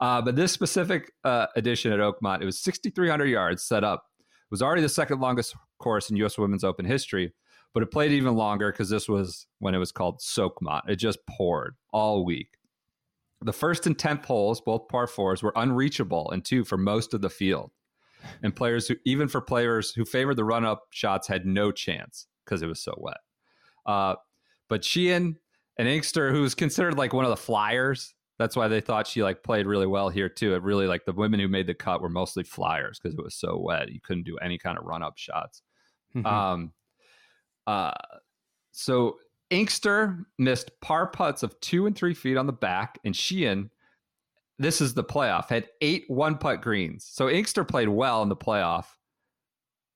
[0.00, 4.04] Uh, but this specific uh, edition at Oakmont, it was 6,300 yards set up.
[4.20, 6.38] It was already the second longest course in U.S.
[6.38, 7.34] Women's Open history,
[7.74, 10.88] but it played even longer because this was when it was called Soakmont.
[10.88, 12.48] It just poured all week.
[13.44, 17.20] The first and 10th holes, both par fours, were unreachable and two for most of
[17.20, 17.70] the field.
[18.42, 22.26] And players who, even for players who favored the run up shots, had no chance
[22.44, 23.18] because it was so wet.
[23.84, 24.14] Uh,
[24.68, 25.36] but Sheehan
[25.78, 29.42] and Inkster, who's considered like one of the flyers, that's why they thought she like
[29.42, 30.54] played really well here too.
[30.54, 33.34] It really like the women who made the cut were mostly flyers because it was
[33.34, 33.92] so wet.
[33.92, 35.62] You couldn't do any kind of run up shots.
[36.16, 36.26] Mhm.
[36.26, 36.72] Um,
[37.66, 37.92] uh,
[38.72, 39.18] so
[39.54, 43.70] Inkster missed par putts of two and three feet on the back, and Sheehan,
[44.58, 47.08] this is the playoff, had eight one putt greens.
[47.10, 48.86] So Inkster played well in the playoff.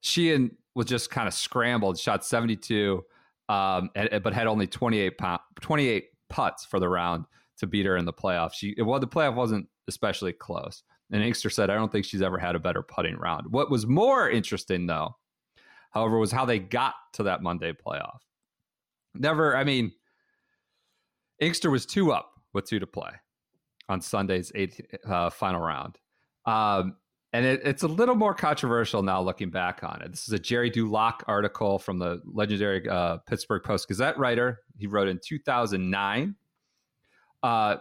[0.01, 3.05] Sheehan was just kind of scrambled, shot 72,
[3.49, 7.25] um, and- but had only 28, pound, 28 putts for the round
[7.59, 8.53] to beat her in the playoff.
[8.55, 10.85] She well, the playoff wasn't especially close.
[11.11, 13.51] And Inkster said, I don't think she's ever had a better putting round.
[13.51, 15.17] What was more interesting, though,
[15.91, 18.21] however, was how they got to that Monday playoff.
[19.19, 19.93] Never, I mean,
[21.41, 23.11] Inkster was two up with two to play
[23.89, 25.99] on Sunday's eighth uh, final round.
[26.47, 26.97] Um,
[27.33, 30.11] and it, it's a little more controversial now looking back on it.
[30.11, 34.61] This is a Gerry Dulac article from the legendary uh, Pittsburgh Post Gazette writer.
[34.79, 36.35] He wrote in 2009.
[37.43, 37.77] Uh,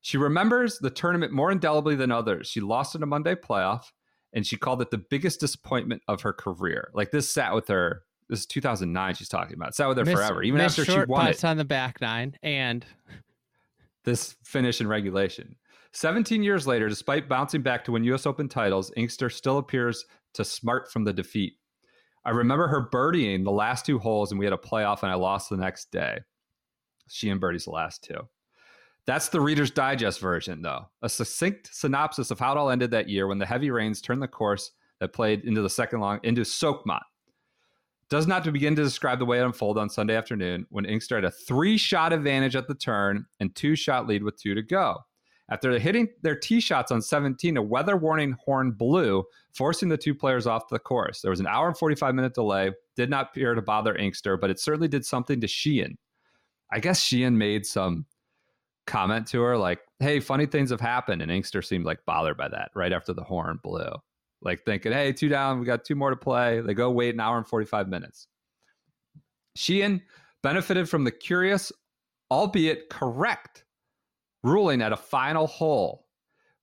[0.00, 2.48] she remembers the tournament more indelibly than others.
[2.48, 3.84] She lost in a Monday playoff,
[4.32, 6.90] and she called it the biggest disappointment of her career.
[6.94, 8.02] Like this sat with her.
[8.28, 9.14] This is 2009.
[9.14, 9.70] She's talking about.
[9.70, 12.36] It sat with her Miss- forever, even after she won it on the back nine,
[12.42, 12.84] and
[14.04, 15.56] this finish in regulation.
[15.92, 20.44] 17 years later, despite bouncing back to win US Open titles, Inkster still appears to
[20.44, 21.54] smart from the defeat.
[22.24, 25.16] I remember her birdieing the last two holes, and we had a playoff, and I
[25.16, 26.20] lost the next day.
[27.08, 28.28] She and birdies the last two.
[29.06, 30.86] That's the Reader's Digest version, though.
[31.02, 34.22] A succinct synopsis of how it all ended that year when the heavy rains turned
[34.22, 37.00] the course that played into the second long into Soakmont.
[38.12, 40.84] Does not have to begin to describe the way it unfolded on Sunday afternoon when
[40.84, 44.54] Inkster had a three shot advantage at the turn and two shot lead with two
[44.54, 44.98] to go.
[45.48, 50.14] After hitting their tee shots on 17, a weather warning horn blew, forcing the two
[50.14, 51.22] players off the course.
[51.22, 52.72] There was an hour and 45 minute delay.
[52.96, 55.96] Did not appear to bother Inkster, but it certainly did something to Sheehan.
[56.70, 58.04] I guess Sheehan made some
[58.86, 61.22] comment to her like, hey, funny things have happened.
[61.22, 63.90] And Inkster seemed like bothered by that right after the horn blew.
[64.42, 66.60] Like thinking, hey, two down, we got two more to play.
[66.60, 68.26] They go wait an hour and 45 minutes.
[69.56, 70.02] Sheehan
[70.42, 71.70] benefited from the curious,
[72.30, 73.64] albeit correct,
[74.42, 76.06] ruling at a final hole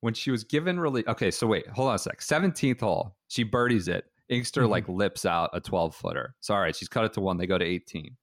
[0.01, 1.07] when she was given relief.
[1.07, 2.19] Okay, so wait, hold on a sec.
[2.21, 4.05] 17th hole, she birdies it.
[4.29, 4.69] Inkster Mhm.
[4.69, 6.35] like lips out a 12 footer.
[6.39, 7.37] So, all right, she's cut it to one.
[7.37, 8.15] They go to 18.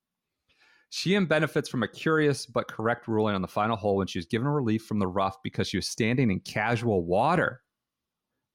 [0.90, 4.26] Sheehan benefits from a curious but correct ruling on the final hole when she was
[4.26, 7.62] given relief from the rough because she was standing in casual water.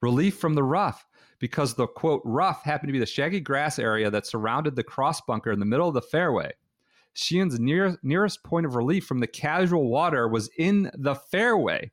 [0.02, 1.06] Relief from the rough
[1.40, 5.22] because the quote rough happened to be the shaggy grass area that surrounded the cross
[5.22, 6.52] bunker in the middle of the fairway.
[7.14, 11.92] Sheehan's near, nearest point of relief from the casual water was in the fairway,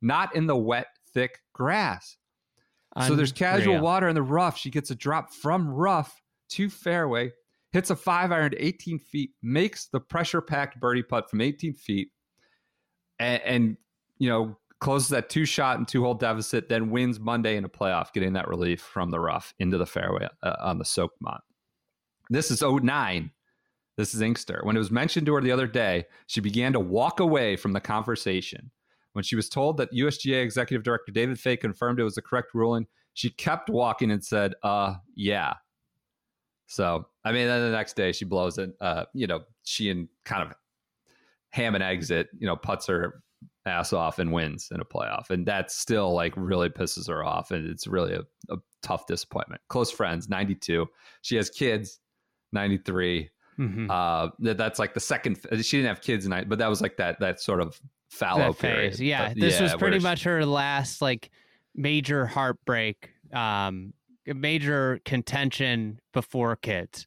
[0.00, 2.16] not in the wet, thick grass.
[3.06, 4.58] So there's casual water in the rough.
[4.58, 6.20] She gets a drop from rough
[6.50, 7.32] to fairway,
[7.72, 11.74] hits a five iron to 18 feet, makes the pressure packed birdie putt from 18
[11.74, 12.10] feet,
[13.20, 13.76] and, and
[14.18, 16.68] you know closes that two shot and two hole deficit.
[16.68, 20.28] Then wins Monday in a playoff, getting that relief from the rough into the fairway
[20.42, 21.40] uh, on the Oakmont.
[22.30, 23.30] This is 09.
[23.96, 24.60] This is Inkster.
[24.62, 27.72] When it was mentioned to her the other day, she began to walk away from
[27.72, 28.70] the conversation.
[29.12, 32.54] When she was told that USGA Executive Director David Fay confirmed it was the correct
[32.54, 35.54] ruling, she kept walking and said, uh, yeah.
[36.66, 38.70] So, I mean, then the next day she blows it.
[38.80, 40.54] Uh, you know, she and kind of
[41.50, 43.22] ham and eggs it, you know, puts her
[43.66, 45.30] ass off and wins in a playoff.
[45.30, 47.50] And that still like really pisses her off.
[47.50, 49.60] And it's really a, a tough disappointment.
[49.68, 50.86] Close friends, 92.
[51.22, 52.00] She has kids,
[52.52, 53.28] 93.
[53.58, 53.90] Mhm.
[53.90, 55.38] Uh, that, that's like the second.
[55.62, 57.78] She didn't have kids, but that was like that that sort of
[58.10, 58.92] fallow that period.
[58.92, 59.00] phase.
[59.00, 61.30] Yeah, But this was where pretty she- much her last like
[61.74, 63.92] major heartbreak, um,
[64.26, 67.06] major contention before kids.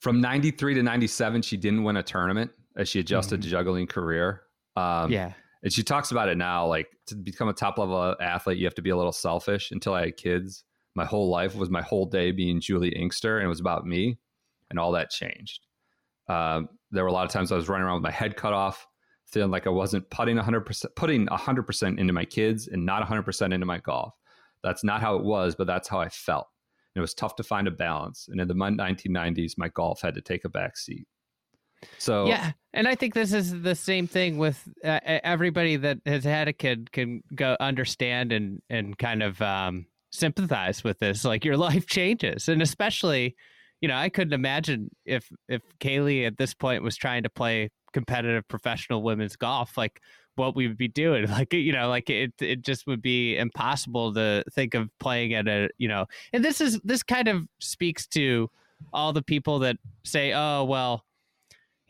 [0.00, 3.42] from 93 to 97 she didn't win a tournament as she adjusted Mhm.
[3.44, 4.42] to juggling career
[4.74, 8.58] um, yeah, and she talks about it now like to become a top level athlete
[8.58, 9.70] you have to be a little selfish.
[9.70, 13.46] Until i had kids my whole life was my whole day being juli inkster and
[13.46, 14.18] it was about me
[14.70, 15.66] and all that changed.
[16.28, 18.52] Um, there were a lot of times i was running around with my head cut
[18.52, 18.86] off
[19.26, 23.66] feeling like i wasn't putting 100% putting 100% into my kids and not 100% into
[23.66, 24.14] my golf.
[24.62, 26.46] That's not how it was but that's how i felt.
[26.94, 28.28] And it was tough to find a balance.
[28.28, 31.06] And in the 1990s my golf had to take a back seat
[31.98, 36.24] so yeah, and I think this is the same thing with uh, everybody that has
[36.24, 41.24] had a kid can go understand and and kind of um, sympathize with this.
[41.24, 43.36] Like your life changes, and especially,
[43.80, 47.70] you know, I couldn't imagine if if Kaylee at this point was trying to play
[47.92, 50.00] competitive professional women's golf, like
[50.36, 51.26] what we would be doing.
[51.30, 55.48] Like you know, like it it just would be impossible to think of playing at
[55.48, 56.06] a you know.
[56.32, 58.50] And this is this kind of speaks to
[58.92, 61.04] all the people that say, oh well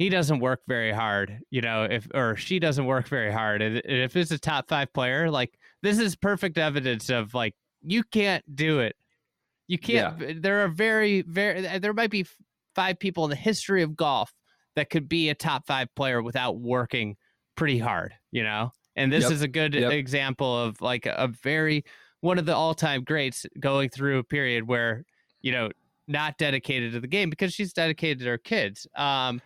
[0.02, 3.62] he doesn't work very hard, you know, if or she doesn't work very hard.
[3.62, 8.02] And if it's a top five player, like this is perfect evidence of like you
[8.02, 8.96] can't do it.
[9.68, 10.42] You can't.
[10.42, 11.78] There are very, very.
[11.78, 12.26] There might be
[12.74, 14.32] five people in the history of golf
[14.74, 17.14] that could be a top five player without working
[17.56, 18.72] pretty hard, you know.
[18.96, 19.32] And this Yep.
[19.32, 19.92] is a good Yep.
[19.92, 21.84] example of like a, a very
[22.22, 25.04] one of the all-time greats going through a period where
[25.42, 25.70] you know
[26.08, 28.88] not dedicated to the game because she's dedicated to her kids.
[28.96, 29.40] Um,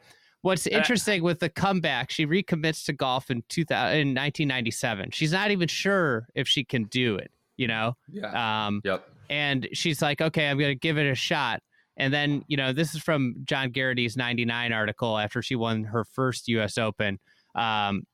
[0.46, 5.11] what's interesting with the comeback, she recommits to golf in 2000, in 1997.
[5.11, 7.96] She's not even sure if she can do it, you know.
[8.09, 11.62] yeah Um, yep and she's like, okay, I'm going to give it a shot.
[11.96, 16.04] And then, you know, this is from John Garrity's 99 article after she won her
[16.04, 16.78] first U.S.
[16.78, 17.18] Open.
[17.54, 18.04] Um,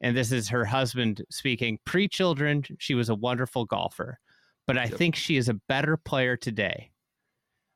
[0.00, 1.78] and this is her husband speaking.
[1.84, 4.18] Pre children, she was a wonderful golfer,
[4.66, 4.94] but I Yep.
[4.94, 6.89] think she is a better player today.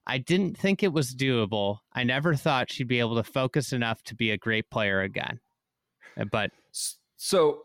[0.07, 1.79] I didn't think it was doable.
[1.93, 5.41] I never thought she'd be able to focus enough to be a great player again.
[6.19, 6.51] Uh, But
[7.17, 7.63] So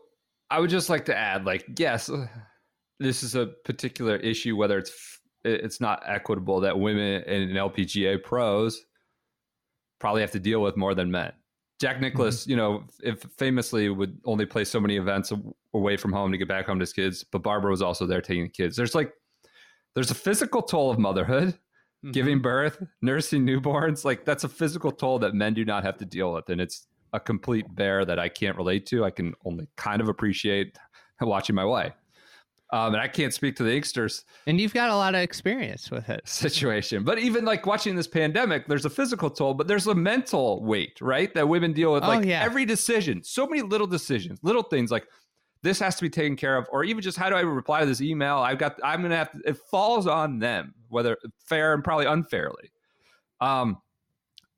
[0.50, 2.26] I would just like to add, like, yes, uh,
[2.98, 4.56] this is a particular issue.
[4.56, 8.84] Whether it's it's not equitable that women in LPGA pros
[9.98, 11.32] probably have to deal with more than men.
[11.80, 15.32] Jack Nicklaus, you know, if famously would only play so many events
[15.72, 18.20] away from home to get back home to his kids, but Barbara was also there
[18.20, 18.76] taking the kids.
[18.76, 19.14] There's like,
[19.94, 21.58] there's a physical toll of motherhood,
[22.12, 24.04] giving birth, nursing newborns.
[24.04, 26.86] Like that's a physical toll that men do not have to deal with, and it's
[27.12, 29.04] a complete bear that I can't relate to.
[29.04, 30.78] I can only kind of appreciate
[31.20, 31.94] watching my wife.
[32.72, 35.90] Um, and I can't speak to the Inksters and you've got a lot of experience
[35.90, 36.20] with it.
[36.28, 40.62] situation, but even like watching this pandemic, there's a physical toll, but there's a mental
[40.62, 41.34] weight, right?
[41.34, 42.04] That women deal with.
[42.04, 42.42] Oh, like yeah.
[42.42, 45.08] every decision, so many little decisions, little things like
[45.62, 47.86] this has to be taken care of, or even just how do I reply to
[47.86, 48.38] this email?
[48.38, 49.40] I've got, I'm gonna have to.
[49.44, 52.72] It falls on them, whether fair and probably unfairly.
[53.40, 53.78] Um,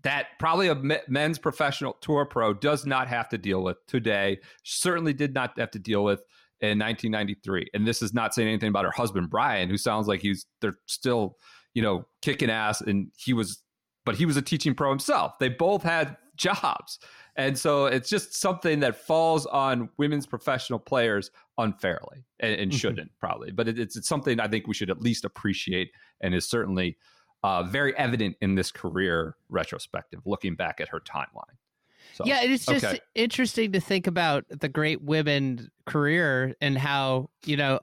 [0.02, 0.74] that probably a
[1.08, 4.40] men's professional tour pro does not have to deal with today.
[4.64, 6.20] Certainly did not have to deal with
[6.60, 7.68] in 1993.
[7.74, 10.78] And this is not saying anything about her husband Brian, who sounds like he's they're
[10.86, 11.36] still,
[11.74, 12.80] you know, kicking ass.
[12.80, 13.62] And he was,
[14.04, 15.38] but he was a teaching pro himself.
[15.38, 16.98] They both had jobs,
[17.36, 22.78] and so it's just something that falls on women's professional players unfairly and, and Mhm.
[22.78, 23.50] shouldn't probably.
[23.50, 26.96] But it, it's, it's something I think we should at least appreciate, and is certainly
[27.42, 31.56] uh, very evident in this career retrospective, looking back at her timeline.
[32.14, 33.00] So, yeah, it's just okay.
[33.14, 37.80] interesting to think about the great women career and how you know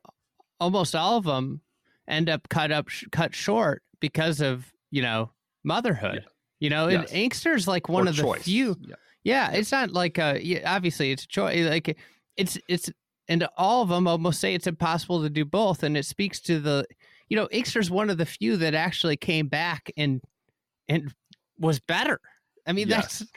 [0.60, 1.62] almost all of them
[2.08, 5.32] end up cut up cut short because of you know
[5.64, 6.26] motherhood.
[6.60, 7.12] You know, and Yes.
[7.14, 8.76] Inkster's like one Or of the few.
[8.82, 8.96] Yeah.
[9.24, 10.64] Yeah, it's not like a.
[10.66, 11.66] Obviously, it's a choice.
[11.70, 11.98] Like
[12.38, 12.90] it's it's
[13.28, 16.60] and all of them almost say it's impossible to do both, and it speaks to
[16.60, 16.86] the.
[17.28, 20.22] You know, Inkster's one of the few that actually came back and
[20.88, 21.14] and
[21.60, 22.20] was better.
[22.66, 23.20] I mean, Yes.
[23.20, 23.32] that's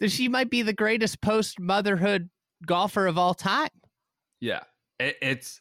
[0.00, 2.30] that she might be the greatest post motherhood
[2.64, 3.68] golfer of all time.
[4.40, 4.60] Yeah,
[4.98, 5.60] it, it's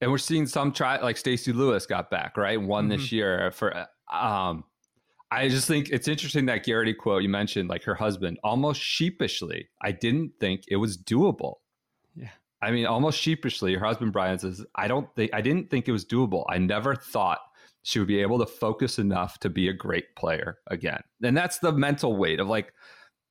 [0.00, 2.90] and we're seeing some try like Stacy Lewis got back right, won Mm-hmm.
[2.92, 3.86] this year for.
[4.12, 4.64] Um,
[5.32, 9.68] I just think it's interesting that Garrity quote you mentioned, like her husband, almost sheepishly.
[9.80, 11.54] I didn't think it was doable.
[12.14, 12.30] Yeah.
[12.60, 15.92] I mean, almost sheepishly, her husband Brian says, "I don't think I didn't think it
[15.92, 16.44] was doable.
[16.48, 17.40] I never thought."
[17.84, 21.58] She would be able to focus enough to be a great player again, and that's
[21.58, 22.72] the mental weight of like,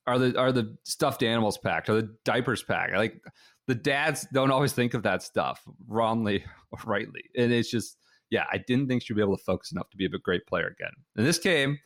[0.07, 1.89] are the are the stuffed animals packed?
[1.89, 2.93] Are the diapers packed?
[2.93, 3.21] Like,
[3.67, 7.23] the dads don't always think of that stuff wrongly or rightly.
[7.37, 7.97] And it's just,
[8.29, 10.67] yeah, I didn't think she'd be able to focus enough to be a great player
[10.67, 10.91] again.
[11.15, 11.79] And this came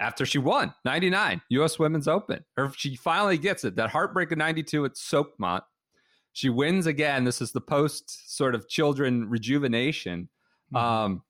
[0.00, 2.44] after she won 99 US Women's Open.
[2.56, 3.76] Or she finally gets it.
[3.76, 5.62] That heartbreak of 92 at Oakmont.
[6.32, 7.24] She wins again.
[7.24, 10.28] This is the post sort of children rejuvenation.
[10.74, 11.22] Um,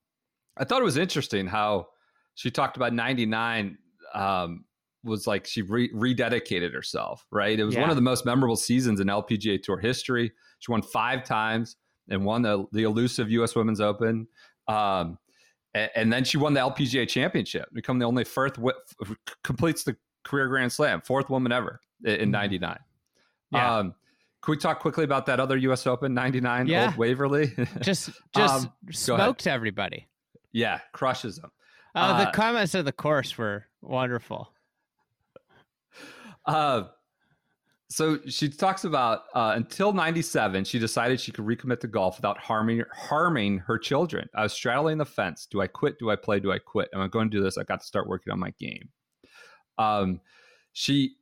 [0.56, 1.88] I thought it was interesting how
[2.34, 3.78] she talked about 99
[4.14, 4.64] um,
[5.02, 7.58] was like she re- rededicated herself, right?
[7.58, 10.30] It was one of the most memorable seasons in LPGA Tour history.
[10.58, 11.76] She won five times
[12.10, 13.54] and won the, the elusive U.S.
[13.54, 14.26] Women's Open.
[14.68, 15.18] Um,
[15.74, 19.84] a- and, then she won the LPGA Championship, become the only first wi- f- completes
[19.84, 22.78] the career Grand Slam, fourth woman ever in '99.
[23.52, 23.76] Yeah.
[23.78, 23.94] Um,
[24.42, 25.86] can we talk quickly about that other U.S.
[25.86, 26.86] Open '99 Yeah.
[26.86, 27.52] Old Waverly?
[27.82, 30.08] Just just Um, smoked everybody.
[30.52, 31.50] yeah, crushes them.
[31.94, 34.52] Uh, the Uh, comments of the course were wonderful.
[36.46, 36.84] Uh,
[37.90, 42.38] so she talks about uh, until 97 she decided she could recommit to golf without
[42.38, 44.28] harming harming her children.
[44.34, 45.46] I was straddling the fence.
[45.50, 45.98] Do i quit?
[45.98, 46.38] Do i play?
[46.38, 46.88] Do i quit?
[46.94, 47.58] Am i going to do this?
[47.58, 48.88] I got to start working on my game.
[49.76, 50.20] Um,
[50.72, 51.16] she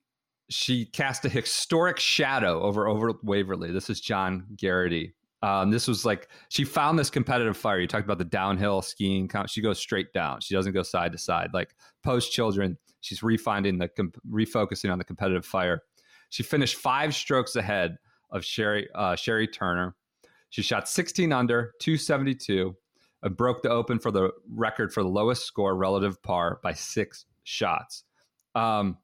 [0.51, 3.73] she cast a historic shadow over over waverly.
[3.73, 5.15] This is john garrity.
[5.41, 7.81] Um, this was like she found this competitive fire.
[7.81, 10.43] You talked about the downhill skiing she goes straight down.
[10.43, 11.51] She doesn't go side to side.
[11.55, 15.83] Like post children she's refinding the comp- refocusing on the competitive fire
[16.29, 17.97] she finished five strokes ahead
[18.31, 19.95] of Sherry uh, Sherri Turner.
[20.51, 22.75] She shot 16 under, 272,
[23.23, 27.27] and broke the Open for the record for the lowest score relative par by six
[27.45, 28.05] shots.
[28.55, 28.97] Um,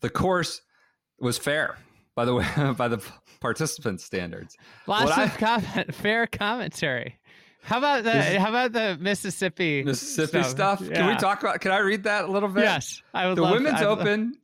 [0.00, 0.62] the course
[1.18, 1.76] was fair
[2.14, 3.02] by the way by the
[3.40, 4.56] participant standards.
[4.86, 7.18] Lots What of I- comment, fair commentary.
[7.62, 10.78] How about the This- how about the Mississippi Mississippi stuff.
[10.78, 11.60] Can we talk about?
[11.60, 12.62] Can I read that a little bit?
[12.64, 13.36] Yes, I would.
[13.36, 14.34] the women's open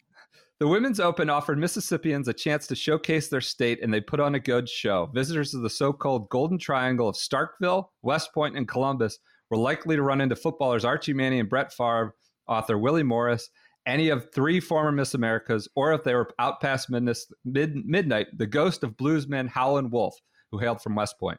[0.63, 4.37] the women's open offered mississippians a chance to showcase their state and they put on
[4.37, 9.19] a good show visitors of the so-called golden triangle of starkville west point and columbus
[9.51, 12.15] were likely to run into footballers archie manning and brett Favre,
[12.47, 13.51] author willie morris
[13.87, 18.47] any of three former miss americas or if they were out past mid, midnight the
[18.47, 20.15] ghost of bluesman howlin' wolf
[20.53, 21.39] who hailed from west point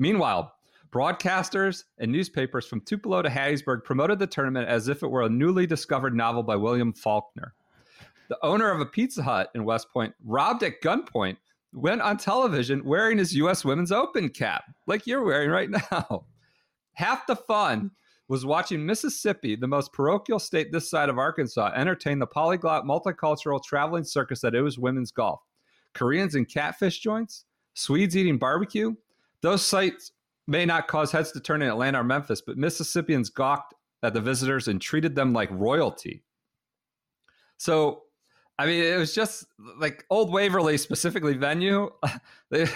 [0.00, 0.52] meanwhile
[0.90, 5.28] Broadcasters and newspapers from Tupelo to Hattiesburg promoted the tournament as if it were a
[5.28, 7.52] newly discovered novel by William Faulkner.
[8.28, 11.36] The owner of a Pizza Hut in West Point, robbed at gunpoint,
[11.72, 13.64] went on television wearing his U.S.
[13.64, 16.26] Women's Open cap, like you're wearing right now.
[16.94, 17.90] Half the fun
[18.28, 23.62] was watching Mississippi, the most parochial state this side of Arkansas, entertain the polyglot, multicultural
[23.62, 25.40] traveling circus that it was women's golf.
[25.92, 27.44] Koreans in catfish joints,
[27.74, 28.94] Swedes eating barbecue.
[29.42, 30.12] Those sights
[30.46, 34.20] may not cause heads to turn in Atlanta or Memphis, but Mississippians gawked at the
[34.20, 36.22] visitors and treated them like royalty.
[37.56, 38.03] So,
[38.58, 39.46] I mean, it was just
[39.78, 41.90] like Old Waverly, specifically venue.
[42.50, 42.66] they,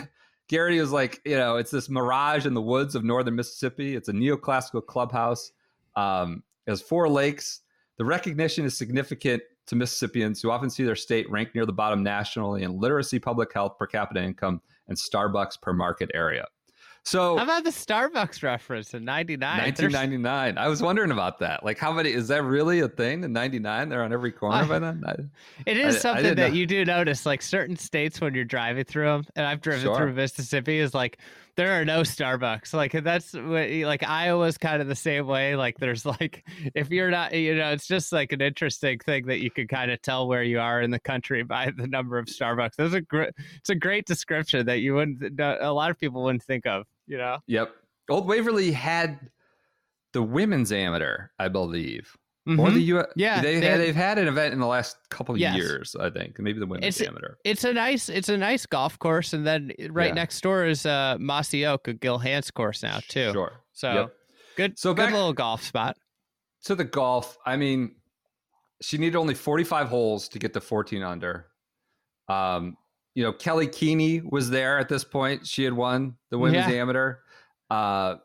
[0.48, 3.94] Garrity was like, you know, it's this mirage in the woods of northern Mississippi.
[3.94, 5.52] It's a neoclassical clubhouse.
[5.94, 7.60] Um, it has four lakes.
[7.98, 12.02] The recognition is significant to Mississippians who often see their state ranked near the bottom
[12.02, 16.46] nationally in literacy, public health, per capita income, and Starbucks per market area.
[17.04, 19.58] So How about the Starbucks reference in '99?
[19.58, 20.58] 1999.
[20.58, 21.64] I was wondering about that.
[21.64, 23.88] Like, how many is that really a thing in 99?
[23.88, 25.02] They're on every corner I- by then?
[25.06, 25.14] I-
[25.64, 26.54] It is I something that know.
[26.54, 29.96] you do notice, like certain states when you're driving through them, and I've driven Sure.
[29.96, 31.18] through Mississippi, is like
[31.58, 32.72] there are no Starbucks.
[32.72, 35.56] Like that's what, like Iowa's kind of the same way.
[35.56, 36.44] Like there's like
[36.74, 39.90] if you're not, you know, it's just like an interesting thing that you can kind
[39.90, 42.76] of tell where you are in the country by the number of Starbucks.
[42.78, 46.44] That's a great, it's a great description that you wouldn't, a lot of people wouldn't
[46.44, 46.86] think of.
[47.08, 47.74] You know, Yep.
[48.08, 49.18] Old Waverly had
[50.12, 52.16] the women's amateur, I believe.
[52.48, 52.74] Or Mhm.
[52.74, 53.04] the U.
[53.14, 55.56] Yeah, they, they had, had- they've had an event in the last couple of Yes.
[55.56, 56.38] years, I think.
[56.38, 57.34] Maybe the women's It's- amateur.
[57.44, 60.14] it's a nice it's a nice golf course and then right Yeah.
[60.14, 63.60] next door is uh mossy oak a gil Hanse course now too Sure.
[63.72, 64.14] so Yep.
[64.56, 65.96] good So good back- little golf spot
[66.60, 67.94] So the golf, I mean,
[68.82, 71.46] she needed only 45 holes to get to 14 under.
[72.28, 72.76] Um,
[73.14, 75.46] you know, Kelli Kuehne was there at this point.
[75.46, 76.80] She had won the women's Yeah.
[76.80, 77.16] amateur.
[77.70, 78.16] Uh,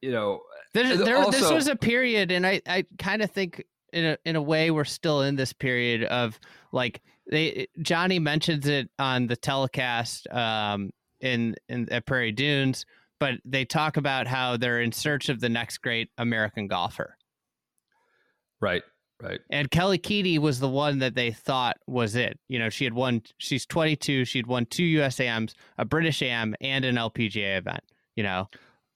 [0.00, 0.40] you know,
[0.72, 4.18] There, And there, this was a period, and I, I kind of think in a
[4.24, 6.38] in a way we're still in this period of
[6.72, 12.86] like they Johnny mentions it on the telecast um in in at Prairie Dunes,
[13.18, 17.16] but they talk about how they're in search of the next great American golfer.
[18.60, 18.82] right,
[19.22, 19.40] right.
[19.50, 22.38] And Kelli Kuehne was the one that they thought was it.
[22.48, 23.22] You know, she had won.
[23.38, 24.24] She's 22.
[24.24, 27.84] She'd won two USAMs, a British Am, and an LPGA event.
[28.16, 28.48] You know,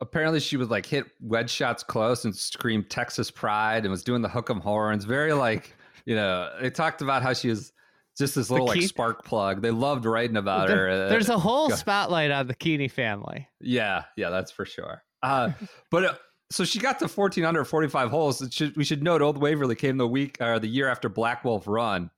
[0.04, 4.22] Apparently, she would like hit wedge shots close and scream Texas pride and was doing
[4.22, 5.04] the hook 'em horns.
[5.04, 5.74] Very like,
[6.06, 7.72] you know, they talked about how she was
[8.16, 9.60] just this little like spark plug.
[9.62, 10.88] They loved writing about her.
[10.88, 13.48] Uh, there's a whole go- spotlight on the Kuehne family.
[13.60, 15.02] Yeah, yeah, that's for sure.
[15.22, 15.50] Uh,
[15.90, 16.14] but uh,
[16.50, 18.40] so she got to 14 under 45 holes.
[18.42, 21.44] It should, we should note Old Waverly came the week or the year after Black
[21.44, 22.10] Wolf Run,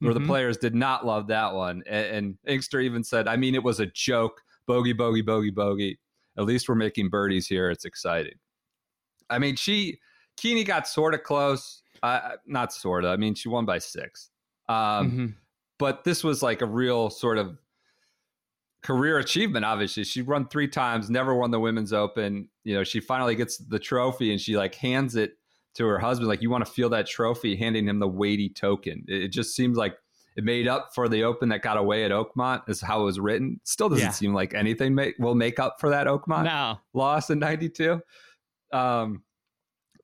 [0.00, 0.20] where Mhm.
[0.20, 1.82] the players did not love that one.
[1.86, 4.40] And, and Inkster even said, I mean, it was a joke.
[4.66, 5.98] Bogey, bogey, bogey, bogey.
[6.36, 7.70] At least we're making birdies here.
[7.70, 8.34] It's exciting.
[9.30, 9.98] I mean, she,
[10.36, 11.82] Kuehne got sort of close.
[12.02, 13.10] Uh, not sort of.
[13.12, 14.30] I mean, she won by six.
[14.68, 15.34] Um, Mhm.
[15.78, 17.58] but this was like a real sort of
[18.82, 23.00] career achievement obviously she run three times never won the women's open you know she
[23.00, 25.38] finally gets the trophy and she like hands it
[25.72, 29.02] to her husband like you want to feel that trophy handing him the weighty token
[29.08, 29.96] it, it just seems like
[30.36, 33.20] it made up for the open that got away at oakmont is how it was
[33.20, 33.60] written.
[33.64, 34.10] Still doesn't Yeah.
[34.10, 38.00] seem like anything make, will make up for that oakmont No, loss in 92
[38.72, 39.22] um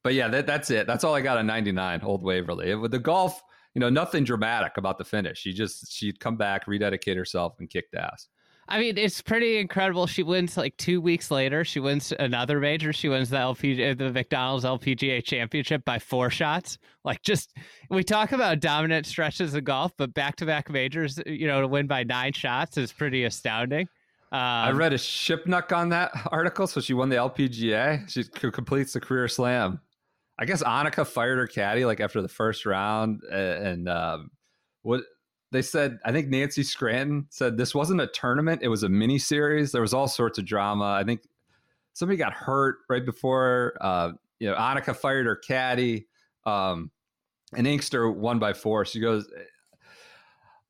[0.05, 0.87] but yeah that, that's it.
[0.87, 2.75] That's all i got on 99 old waverly.
[2.75, 3.43] With the golf
[3.75, 5.39] you know nothing dramatic about the finish.
[5.39, 8.29] She just she'd come back rededicate herself and kicked ass
[8.71, 10.07] I mean it's pretty incredible.
[10.07, 11.65] She wins like two weeks later.
[11.65, 12.93] She wins another major.
[12.93, 16.79] She wins the LPGA, the McDonald's LPGA Championship by four shots.
[17.05, 17.57] Like just
[17.91, 21.67] we talk about dominant stretches of golf, but back to back majors, you know, to
[21.69, 23.89] win by nine shots is pretty astounding.
[24.33, 28.51] Um, i read a shipnuck on that article so she won the lpga she c-
[28.53, 29.81] completes the career slam
[30.39, 33.35] i guess annika fired her caddy like after the first round a-
[33.67, 34.31] and um
[34.83, 35.03] what
[35.53, 39.19] they said i think nancy scranton said this wasn't a tournament it was a mini
[39.19, 40.85] series there was all sorts of drama.
[40.93, 41.23] I think
[41.93, 46.07] somebody got hurt right before uh you know annika fired her caddy
[46.47, 46.91] um
[47.57, 48.85] and inkster won by four.
[48.85, 49.29] She goes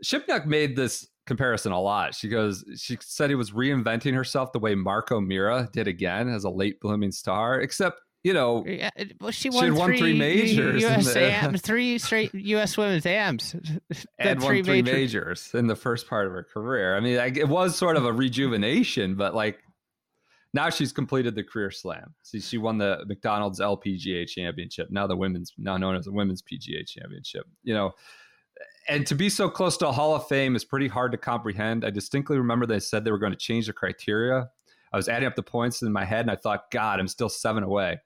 [0.04, 2.14] shipnuck made this comparison a lot.
[2.14, 6.44] She goes she said he was reinventing herself the way mark o'meara did again as
[6.44, 8.90] a late blooming star except you know yeah,
[9.20, 12.76] well, she She won, had won three majors US the- AM, three straight U.S.
[12.76, 13.54] women's AMs.
[14.18, 16.96] and won three major- majors in the first part of her career.
[16.96, 19.60] I mean, like, it was sort of a rejuvenation, but like
[20.52, 22.14] now she's completed the career slam.
[22.22, 26.42] See, she won the McDonald's LPGA championship, now the women's, now known as the women's
[26.42, 27.46] PGA championship.
[27.62, 27.92] You know,
[28.88, 31.84] and to be so close to a Hall of Fame is pretty hard to comprehend.
[31.84, 34.50] I distinctly remember they said they were going to change the criteria.
[34.92, 37.28] I was adding up the points in my head, and I thought, God, I'm still
[37.28, 38.00] seven away.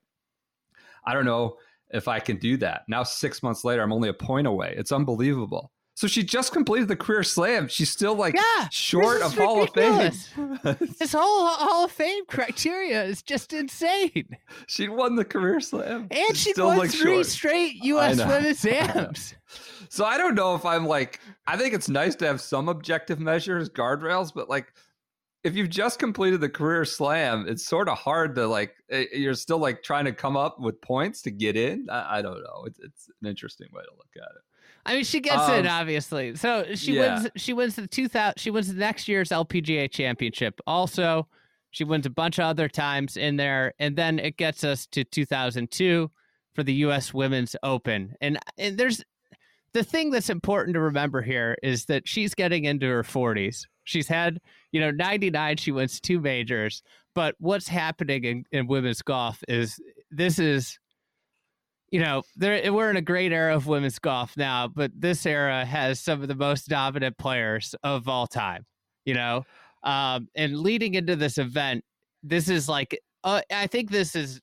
[1.07, 1.57] I don't know
[1.90, 2.82] if I can do that.
[2.88, 4.74] Now, six months later, I'm only a point away.
[4.76, 5.70] It's unbelievable.
[5.96, 7.68] So she just completed the career slam.
[7.68, 10.11] She's still like Yeah, short of Hall of Fame.
[10.98, 14.36] This whole Hall of Fame criteria is just insane.
[14.66, 16.09] she won the career slam.
[16.11, 17.26] And She's she still, won like, three short.
[17.26, 18.18] straight U.S.
[18.18, 19.02] women's I know.
[19.07, 19.34] AMs.
[19.88, 21.20] So I don't know if I'm like.
[21.46, 24.72] I think it's nice to have some objective measures, guardrails, but like.
[25.45, 28.74] If you've just completed the career slam, it's sort of hard to like.
[28.90, 31.86] eh, You're still like trying to come up with points to get in.
[31.90, 32.64] I, I don't know.
[32.66, 34.42] It's, it's an interesting way to look at it.
[34.86, 36.34] I mean, she gets in Um, obviously.
[36.36, 37.14] So she yeah.
[37.20, 37.28] wins.
[37.36, 38.38] She wins the two thousand.
[38.38, 40.61] She wins the next year's LPGA championship.
[40.66, 41.28] Also,
[41.70, 45.05] she wins a bunch of other times in there, and then it gets us to
[45.05, 46.11] 2002
[46.55, 47.12] for the U.S.
[47.12, 48.14] Women's Open.
[48.20, 49.03] And and there's
[49.72, 53.64] the thing that's important to remember here is that she's getting into her 40s.
[53.85, 54.41] She's had,
[54.72, 55.57] you know, 99.
[55.57, 56.82] She wins two majors.
[57.14, 59.78] But what's happening in, in women's golf is
[60.11, 60.78] this is
[61.91, 65.64] you know, there we're in a great era of women's golf now, but this era
[65.64, 68.66] has some of the most dominant players of all time.
[69.05, 69.45] You know,
[69.85, 71.85] um, and leading into this event,
[72.24, 74.41] this is like uh, I think this is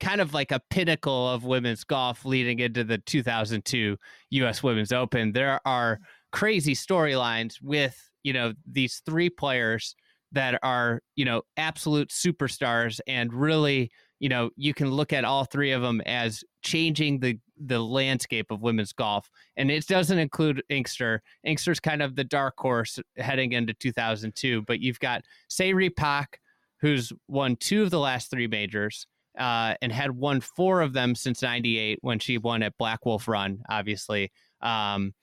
[0.00, 3.96] kind of like a pinnacle of women's golf leading into the 2002
[4.30, 4.62] U.S.
[4.62, 5.32] Women's Open.
[5.32, 6.00] There are
[6.32, 9.94] crazy storylines with you know these three players
[10.32, 15.44] that are you know absolute superstars and really you know you can look at all
[15.44, 20.62] three of them as changing the the landscape of women's golf and it doesn't include
[20.70, 25.88] inkster inkster's kind of the dark horse heading into 2002 but you've got Se Ri
[25.90, 26.40] Pak
[26.80, 29.06] who's won two of the last three majors
[29.38, 33.26] uh, and had won four of them since 98 when she won at Black Wolf
[33.26, 34.30] Run, obviously.
[34.60, 35.14] Um,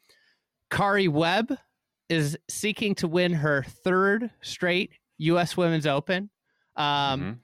[0.69, 1.55] Karrie Webb
[2.11, 5.55] is seeking to win her third straight U.S.
[5.55, 6.29] Women's Open.
[6.75, 6.85] Um,
[7.21, 7.39] Mhm.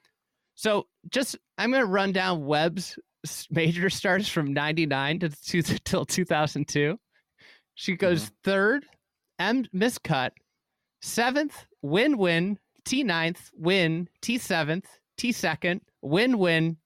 [0.56, 2.98] So just, I'm going to run down Webb's
[3.52, 5.30] major starts from 99 to
[5.86, 7.00] till 2002.
[7.76, 8.86] She goes third,
[9.38, 10.32] M miscut,
[11.02, 14.88] seventh, win win, T ninth, win, T seventh,
[15.18, 16.78] T second, win win,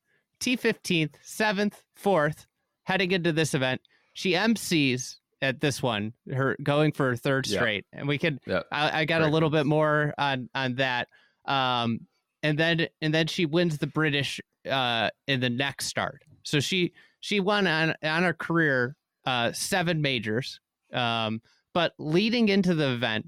[0.41, 2.45] T fifteenth, seventh, fourth.
[2.84, 3.79] Heading into this event,
[4.13, 7.59] she MCs at this one, her going for third Yeah.
[7.59, 8.39] straight, and we could.
[8.45, 8.67] Yep.
[8.71, 11.07] I, I got a little bit more on on that,
[11.45, 12.01] um,
[12.43, 14.39] and then and then she wins the British
[14.69, 16.23] uh, in the next start.
[16.43, 20.59] So she she won on on her career uh, seven majors,
[20.93, 21.41] um,
[21.73, 23.27] but leading into the event.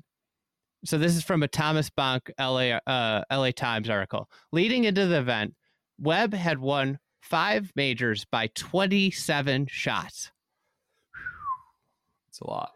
[0.85, 4.29] So this is from a Thomas Bonk LA uh, LA Times article.
[4.51, 5.53] Leading into the event,
[5.97, 10.29] Webb had won five majors by 27 shots.
[12.43, 12.71] A lot.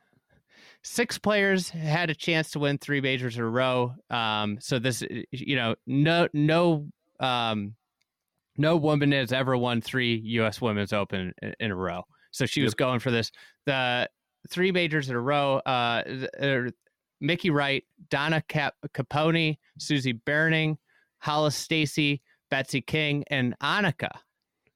[0.84, 3.94] Six players had a chance to win three majors in a row.
[4.10, 6.88] Um, so this, you know, no, no,
[7.20, 7.76] um,
[8.58, 10.62] no woman has ever won three U.S.
[10.62, 12.04] Women's Open in, in a row.
[12.32, 12.78] So she was Yep.
[12.78, 13.32] going for this.
[13.66, 14.10] The
[14.50, 15.58] three majors in a row.
[15.58, 16.04] Uh,
[16.42, 16.70] er,
[17.20, 20.78] Mickey Wright, Donna Cap- Caponi, Susie Berning,
[21.20, 24.12] Hollis Stacy, Betsy King, and Annika,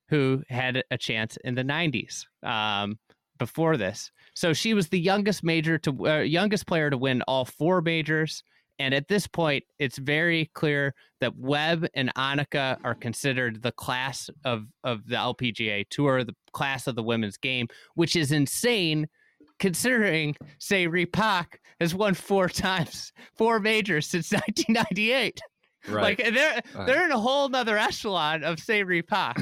[0.10, 3.00] who had a chance in the 90s um,
[3.42, 4.12] before this.
[4.36, 8.44] So she was the youngest major to uh, youngest player to win all four majors.
[8.78, 14.30] And at this point, it's very clear that Webb and Annika are considered the class
[14.46, 19.08] of, of the LPGA Tour, the class of the women's game, which is insane
[19.60, 25.40] considering, Se Ri Pak has won four times, four majors since 1998.
[25.90, 26.04] Right.
[26.20, 26.86] Like they're Right.
[26.86, 29.38] they're in a whole nother echelon of Se Ri Pak,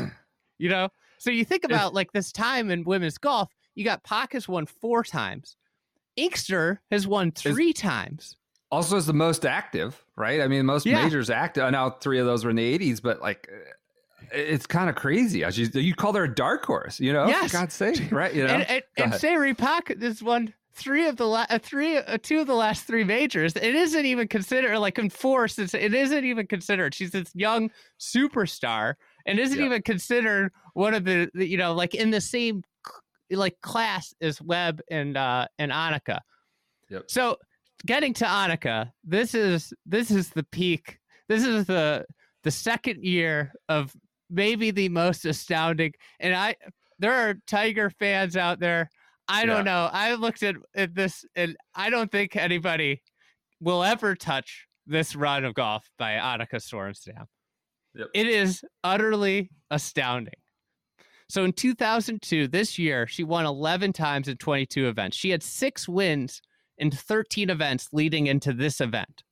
[0.58, 0.88] you know.
[1.18, 3.50] So you think about like this time in women's golf.
[3.80, 5.56] You got Pak has won four times,
[6.18, 8.36] Inkster has won three times.
[8.72, 10.42] also is the most active, right?
[10.42, 11.02] I mean, most Yeah.
[11.04, 11.64] majors active.
[11.64, 14.96] I know three of those were in the '80s, but like, uh, it's kind of
[14.98, 15.46] crazy.
[15.80, 17.26] You call her a dark horse, you know?
[17.28, 17.52] Yes.
[17.52, 18.34] For God's sake, right?
[18.34, 19.22] You know, and and, and ahead.
[19.22, 22.84] say Repak has won three of the la- uh, three uh, two of the last
[22.84, 23.56] three majors.
[23.56, 25.48] It isn't even considered like in four.
[25.48, 26.94] Since it isn't even considered.
[26.94, 31.96] She's this young superstar and isn't even considered one of the, the you know like
[31.96, 32.64] in the same
[33.32, 36.20] like class is Webb and uh and Annika.
[36.90, 37.04] Yep.
[37.08, 37.38] So
[37.86, 40.98] getting to Annika, this is this is the peak.
[41.28, 42.06] This is the
[42.44, 43.94] the second year of
[44.30, 45.94] maybe the most astounding.
[46.20, 46.56] And I
[46.98, 48.90] there are Tiger fans out there.
[49.28, 49.72] I don't Yeah.
[49.74, 49.90] know.
[49.94, 53.02] I looked at, at this and I don't think anybody
[53.62, 57.26] will ever touch this run of golf by Annika Sorenstam.
[57.94, 58.08] Yep.
[58.14, 60.34] It is utterly astounding.
[61.30, 65.16] So in 2002, this year, she won 11 times in 22 events.
[65.16, 66.42] She had six wins
[66.78, 69.24] in 13 events leading into this event.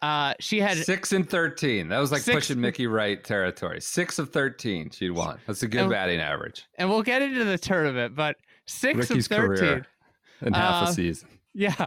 [0.00, 1.86] Uh, she had six and thirteen.
[1.88, 3.80] That was like Six- pushing Mickey Wright territory.
[3.80, 5.38] Six of thirteen, she'd won.
[5.46, 6.64] That's a good And- batting average.
[6.76, 8.34] and we'll get into the tournament, but
[8.66, 9.46] six Ricky's of 13.
[9.68, 9.86] career
[10.40, 11.28] in half Uh, a season.
[11.54, 11.86] Yeah.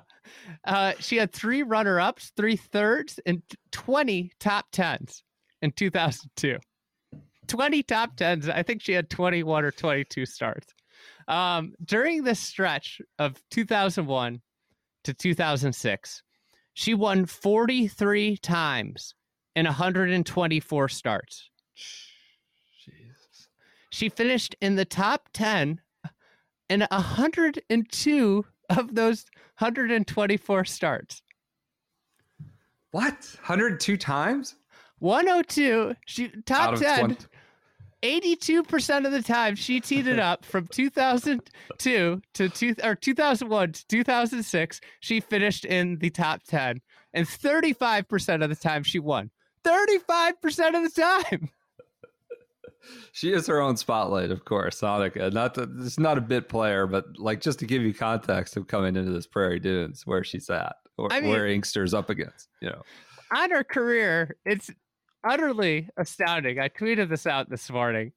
[0.63, 3.41] Uh, she had three runner ups, three thirds, and
[3.73, 5.23] 20 top tens
[5.61, 6.57] in 2002.
[7.47, 8.49] 20 top tens.
[8.49, 10.73] I think she had 21 or 22 starts.
[11.27, 14.41] Um, during this stretch of 2001
[15.05, 16.23] to 2006,
[16.73, 19.15] she won 43 times
[19.55, 21.49] in 124 starts.
[21.75, 23.47] Jesus.
[23.91, 25.81] She finished in the top 10
[26.69, 29.25] in 102 of those
[29.57, 31.21] 124 starts.
[32.91, 33.13] What?
[33.45, 34.55] 102 times?
[34.99, 36.99] 102, she top 10.
[37.05, 37.25] 20
[38.06, 43.88] 82% of the time she teed it up from 2002 to two, or 2001 to
[43.88, 46.82] 2006 she finished in the top 10
[47.14, 49.32] and 35% of the time she won
[49.64, 50.34] 35%
[50.76, 51.49] of the time
[53.14, 54.80] She is her own spotlight, of course.
[54.80, 55.20] Sonica.
[55.20, 58.58] Uh, not that it's not a bit player, but like just to give you context
[58.58, 62.12] of coming into this Prairie Dunes, where she's at, or I mean- where Inkster's up
[62.12, 62.47] against.
[62.62, 62.84] You know,
[63.36, 64.70] on her career it's
[65.28, 68.11] utterly astounding i tweeted this out this morning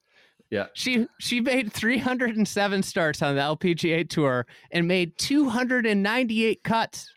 [0.50, 0.66] yeah.
[0.72, 7.12] she she made 307 starts on the lpga tour and made 298 cuts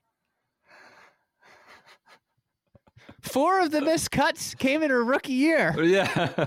[3.22, 3.82] four of the uh.
[3.82, 6.46] missed cuts came in her rookie year uh, Yeah.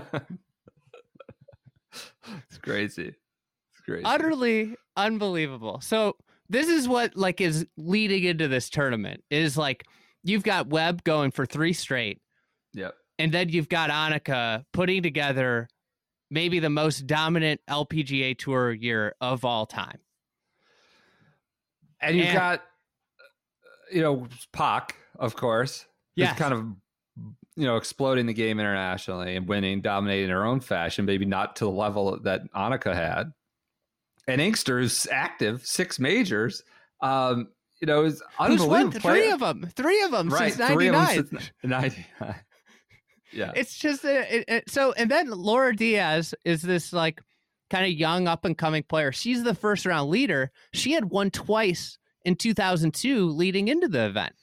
[2.47, 3.13] it's crazy.
[3.73, 4.03] It's crazy.
[4.05, 5.81] utterly unbelievable.
[5.81, 6.15] So
[6.49, 9.85] this is what like is leading into this tournament is like
[10.23, 12.21] you've got Webb going for three straight.
[12.73, 12.93] Yep.
[13.17, 15.69] And then you've got Annika putting together
[16.29, 19.99] maybe the most dominant LPGA Tour year of all time.
[22.01, 22.63] And you've And- got,
[23.91, 25.81] you know, Pak, of course.
[26.15, 26.37] who's Yes.
[26.37, 26.65] kind of,
[27.55, 31.65] you know, exploding the game internationally and winning, dominating her own fashion, maybe not to
[31.65, 33.31] the level that Annika had.
[34.27, 36.63] And Inkster is active, six majors.
[37.01, 37.49] Um,
[37.79, 38.67] you know, is Who's unbelievable.
[38.69, 39.69] won three of them?
[39.75, 42.05] Three of them right, since three of them since 99.
[43.31, 43.51] yeah.
[43.55, 47.21] It's just it, it, so, and then Laura Diaz is this like
[47.69, 49.11] kind of young up and coming player.
[49.11, 50.51] She's the first round leader.
[50.73, 54.33] She had won twice in 2002 leading into the event.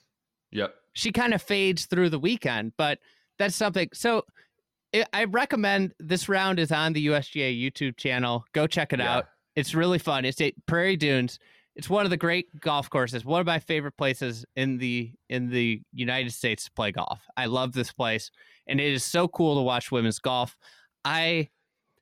[0.50, 0.74] Yep.
[0.94, 2.98] She kind of fades through the weekend, but
[3.38, 3.88] that's something.
[3.92, 4.24] So
[4.94, 8.44] I I recommend this round is on the USGA YouTube channel.
[8.52, 9.16] Go check it Yeah.
[9.16, 9.26] out.
[9.56, 10.24] It's really fun.
[10.24, 11.38] It's at Prairie Dunes.
[11.74, 13.24] It's one of the great golf courses.
[13.24, 17.20] One of my favorite places in the in the United States to play golf.
[17.36, 18.30] I love this place,
[18.66, 20.56] and it is so cool to watch women's golf.
[21.04, 21.48] I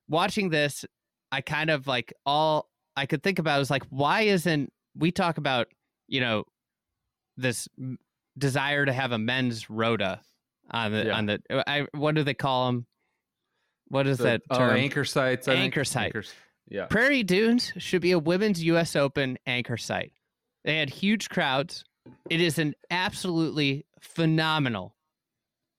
[0.08, 0.84] watching this,
[1.30, 5.38] I kind of like all I could think about was like, why isn't we talk
[5.38, 5.68] about
[6.08, 6.44] you know
[7.36, 7.68] this
[8.36, 10.20] desire to have a men's rota
[10.72, 11.16] on the Yeah.
[11.16, 12.86] on the I what do they call them?
[13.86, 14.76] What is The- that oh, term?
[14.76, 15.46] anchor sites.
[15.46, 16.12] Anchor site.
[16.70, 16.86] Yeah.
[16.86, 18.96] Prairie Dunes should be a women's U.S.
[18.96, 20.12] Open anchor site.
[20.64, 21.84] They had huge crowds.
[22.30, 24.94] It is an absolutely phenomenal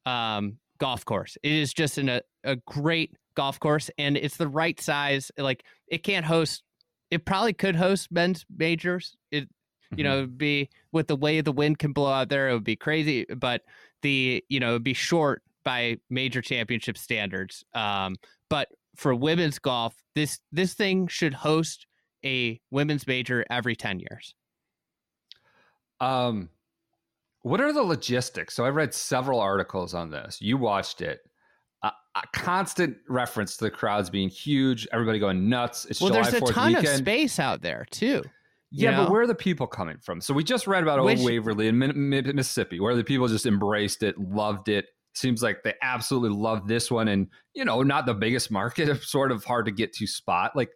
[0.06, 1.38] um, golf course.
[1.42, 5.32] It is just an, a, a great golf course, and it's the right size.
[5.38, 6.64] Like it can't host.
[7.10, 9.16] It probably could host men's majors.
[9.32, 9.48] It
[9.96, 12.50] you know it'd be with the way the wind can blow out there.
[12.50, 13.62] It would be crazy, but
[14.02, 17.64] the you know it'd be short by major championship standards.
[17.74, 18.18] Um,
[18.50, 21.88] but for women's golf, this this thing should host
[22.26, 24.36] a women's major every ten years.
[26.00, 26.50] Um,
[27.44, 28.54] what are the logistics?
[28.54, 30.42] So I read several articles on this.
[30.42, 31.22] You watched it.
[31.84, 35.86] A, a constant reference to the crowds being huge, everybody going nuts.
[35.86, 36.88] It's Well, July there's a 4th ton weekend.
[36.88, 38.22] of space out there too.
[38.70, 39.04] you Yeah, know?
[39.06, 40.22] but where are the people coming from?
[40.22, 43.28] So we just read about Which- Old Waverly in Mi- Mi- Mississippi, where the people
[43.28, 44.86] just embraced it, loved it.
[45.14, 49.32] Seems like they absolutely love this one, and you know, not the biggest market, sort
[49.32, 50.56] of hard to get to spot.
[50.56, 50.70] Like,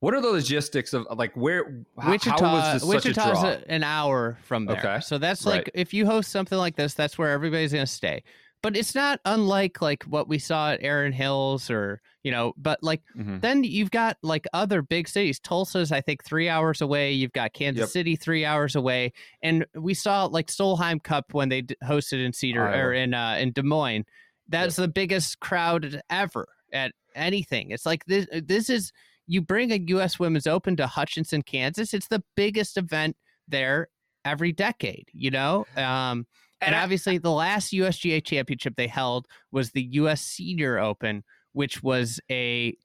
[0.00, 3.64] what are the logistics of like where how, Wichita, how was this such a Wichita's
[3.68, 4.78] an hour from there.
[4.78, 5.00] Okay.
[5.00, 5.70] So that's like Right.
[5.74, 8.22] if you host something like this, that's where everybody's going to stay.
[8.62, 12.82] But it's not unlike like what we saw at Erin Hills or you know, but
[12.82, 13.40] like Mhm.
[13.40, 15.38] then you've got like other big cities.
[15.38, 17.12] Tulsa's I think three hours away.
[17.12, 17.88] You've got Kansas Yep.
[17.90, 22.32] City three hours away, and we saw like Solheim Cup when they d- hosted in
[22.32, 22.84] Cedar Iowa.
[22.86, 24.04] or in uh, in Des Moines.
[24.48, 27.70] That's the biggest crowd ever at anything.
[27.70, 28.26] It's like this.
[28.32, 28.92] This is
[29.26, 30.18] you bring a U.S.
[30.18, 31.94] Women's Open to Hutchinson, Kansas.
[31.94, 33.88] It's the biggest event there
[34.24, 35.08] every decade.
[35.12, 35.66] You know.
[35.76, 36.26] Um,
[36.60, 40.22] and, And I- obviously, the last USGA championship they held was the U.S.
[40.22, 42.76] Senior Open, which was a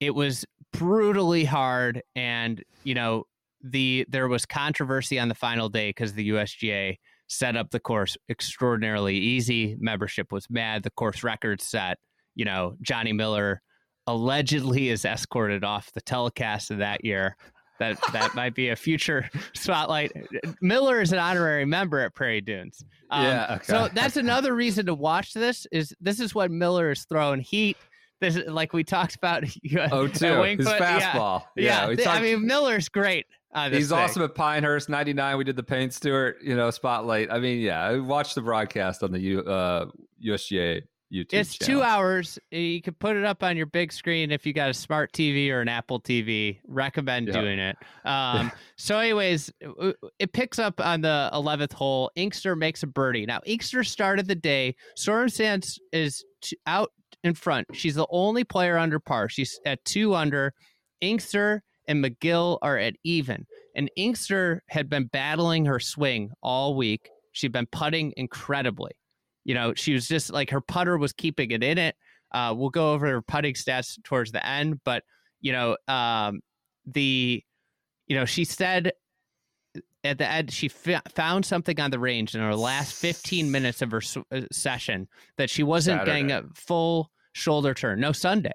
[0.00, 3.24] it was brutally hard, and you know
[3.62, 6.96] the there was controversy on the final day because the USGA
[7.28, 9.76] set up the course extraordinarily easy.
[9.78, 10.82] Membership was mad.
[10.82, 11.98] The course record set.
[12.34, 13.62] You know, Johnny Miller
[14.06, 17.36] allegedly is escorted off the telecast of that year.
[17.82, 20.12] That that might be a future spotlight.
[20.60, 22.84] Miller is an honorary member at Prairie Dunes.
[23.10, 23.64] Um, Yeah, okay.
[23.64, 25.66] So that's another reason to watch this.
[25.72, 27.76] Is this is what Miller is throwing heat.
[28.20, 29.44] This is like we talked about.
[29.90, 30.26] Oh, too.
[30.26, 30.80] His Winged Foot.
[30.80, 31.12] Yeah.
[31.12, 31.42] fastball.
[31.56, 33.26] Yeah, we th- I mean Miller's great.
[33.70, 33.98] He's thing.
[33.98, 35.36] awesome at Pinehurst, 99.
[35.36, 37.30] We did the Payne Stewart, you know, spotlight.
[37.30, 39.86] I mean, yeah, I watched the broadcast on the U, uh,
[40.24, 40.82] USGA
[41.12, 41.80] YouTube It's channel.
[41.80, 42.38] two hours.
[42.50, 45.50] You can put it up on your big screen if you got a smart TV
[45.50, 46.58] or an Apple TV.
[46.66, 47.40] Recommend Yeah.
[47.40, 47.76] doing it.
[48.04, 49.52] Um, so, anyways,
[50.18, 52.10] it picks up on the eleventh hole.
[52.16, 53.26] Inkster makes a birdie.
[53.26, 54.74] Now, Inkster started the day.
[54.98, 56.24] Sorenstam is
[56.66, 56.90] out
[57.22, 57.68] in front.
[57.74, 59.28] She's the only player under par.
[59.28, 60.52] She's at two under.
[61.00, 63.46] Inkster and McGill are at even.
[63.76, 67.08] And Inkster had been battling her swing all week.
[67.32, 68.92] She'd been putting incredibly.
[69.44, 71.96] You know, she was just like her putter was keeping it in it.
[72.32, 75.04] Uh, we'll go over her putting stats towards the end, but
[75.40, 76.40] you know, um,
[76.86, 77.42] the,
[78.06, 78.92] you know, she said
[80.04, 83.82] at the end she f- found something on the range in her last 15 minutes
[83.82, 88.00] of her s- uh, session that she wasn't getting a full shoulder turn.
[88.00, 88.52] No Sunday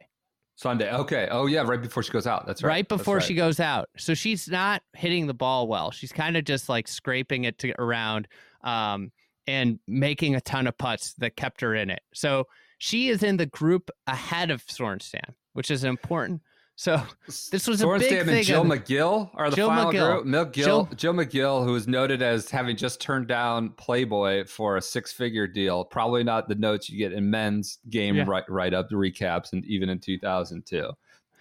[0.57, 0.91] Sunday.
[0.91, 1.27] Okay.
[1.29, 2.47] Oh, yeah, right before she goes out.
[2.47, 2.69] That's right.
[2.69, 3.23] right, before right.
[3.23, 3.89] she goes out.
[3.95, 5.91] So she's not hitting the ball well.
[5.91, 8.27] She's kind of just like scraping it to, around
[8.63, 9.11] um,
[9.47, 12.01] and making a ton of putts that kept her in it.
[12.13, 12.45] So
[12.79, 16.41] she is in the group ahead of Sorenstam, which is important
[16.75, 17.01] So
[17.51, 20.21] this was a Sorenstam big and thing Jill McGill are the Jill final McGill.
[20.23, 20.25] group.
[20.27, 24.81] McGill, Jill- Jill McGill, who is noted as having just turned down Playboy for a
[24.81, 25.83] six-figure deal.
[25.85, 28.25] Probably not the notes you get in men's game Yeah.
[28.27, 30.91] write, write-up recaps, and even in 2002.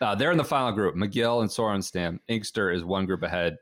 [0.00, 0.94] Uh, they're in the final group.
[0.94, 2.18] McGill and Sorenstam.
[2.28, 3.56] Inkster is one group ahead.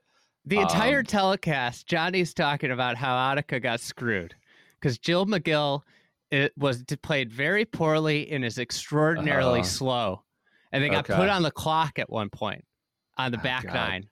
[0.46, 4.34] The entire Um, telecast, Johnny's talking about how Annika got screwed
[4.78, 5.82] because Jill McGill
[6.30, 9.68] it was played very poorly and is extraordinarily Uh-huh.
[9.68, 10.24] slow,
[10.72, 11.14] and they got Okay.
[11.16, 12.64] put on the clock at one point
[13.16, 13.74] on the Oh, back God.
[13.74, 14.08] nine.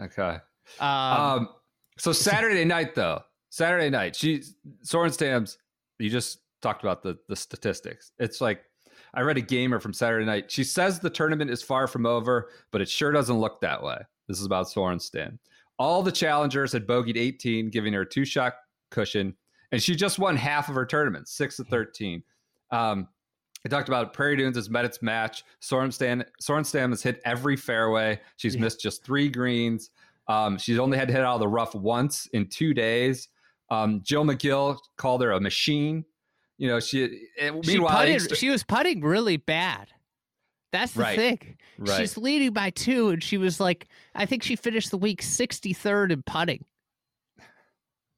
[0.00, 0.38] Okay.
[0.80, 0.88] Um,
[1.20, 1.48] Um,
[1.96, 4.42] so Saturday night, though, Saturday night, she
[4.84, 5.58] Sorenstam's.
[5.98, 8.12] You just talked about the the statistics.
[8.18, 8.64] It's like
[9.14, 10.50] I read a gamer from Saturday night.
[10.50, 13.98] She says the tournament is far from over, but it sure doesn't look that way.
[14.28, 15.38] This is about Sorenstam.
[15.78, 18.54] All the challengers had bogeyed 18, giving her a two shot
[18.90, 19.34] cushion,
[19.72, 22.22] and she just won half of her tournament, six to 13.
[22.70, 23.08] Um,
[23.66, 25.42] I talked about Prairie Dunes has met its match.
[25.62, 28.20] Sorenstam, Sorenstam has hit every fairway.
[28.36, 28.60] She's Yeah.
[28.62, 29.90] missed just three greens.
[30.28, 33.28] Um, she's only had to hit out of the rough once in two days.
[33.70, 36.04] Um, Jill McGill called her a machine.
[36.58, 37.26] You know, she.
[37.40, 39.88] and she, meanwhile, putted, Inkster- she was putting really bad.
[40.74, 41.16] That's the Right.
[41.16, 41.56] thing.
[41.78, 41.96] right.
[42.00, 46.10] She's leading by two, and she was like, I think she finished the week 63rd
[46.10, 46.64] in putting.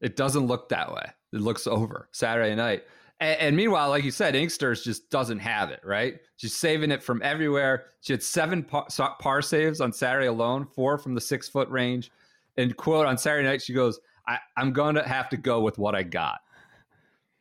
[0.01, 1.05] It doesn't look that way.
[1.35, 2.85] It looks over Saturday night.
[3.21, 6.19] And, and meanwhile, like you said, Inksters just doesn't have it, right?
[6.37, 7.87] She's saving it from everywhere.
[8.01, 8.87] She had seven par,
[9.21, 12.11] par saves on Saturday alone, four from the six foot range.
[12.57, 15.77] And quote on Saturday night, she goes, I, I'm going to have to go with
[15.77, 16.41] what I got.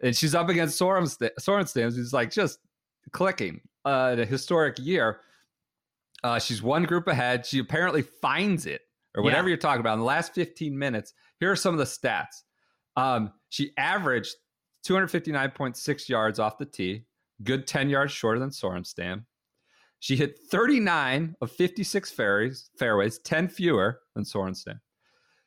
[0.02, 2.60] And she's up against Sorenstam, Sorenstam who's like just
[3.12, 5.20] clicking uh, in a historic year.
[6.24, 7.46] Uh, she's one group ahead.
[7.46, 8.82] She apparently finds it
[9.16, 9.26] or Yeah.
[9.26, 11.14] whatever you're talking about in the last 15 minutes.
[11.40, 12.44] Here are some of the stats.
[12.98, 14.36] Um, she averaged
[14.88, 17.06] 259.6 yards off the tee,
[17.44, 19.26] good 10 yards shorter than Sorenstam.
[20.00, 24.80] She hit 39 of 56 fairways, fairways 10 fewer than Sorenstam.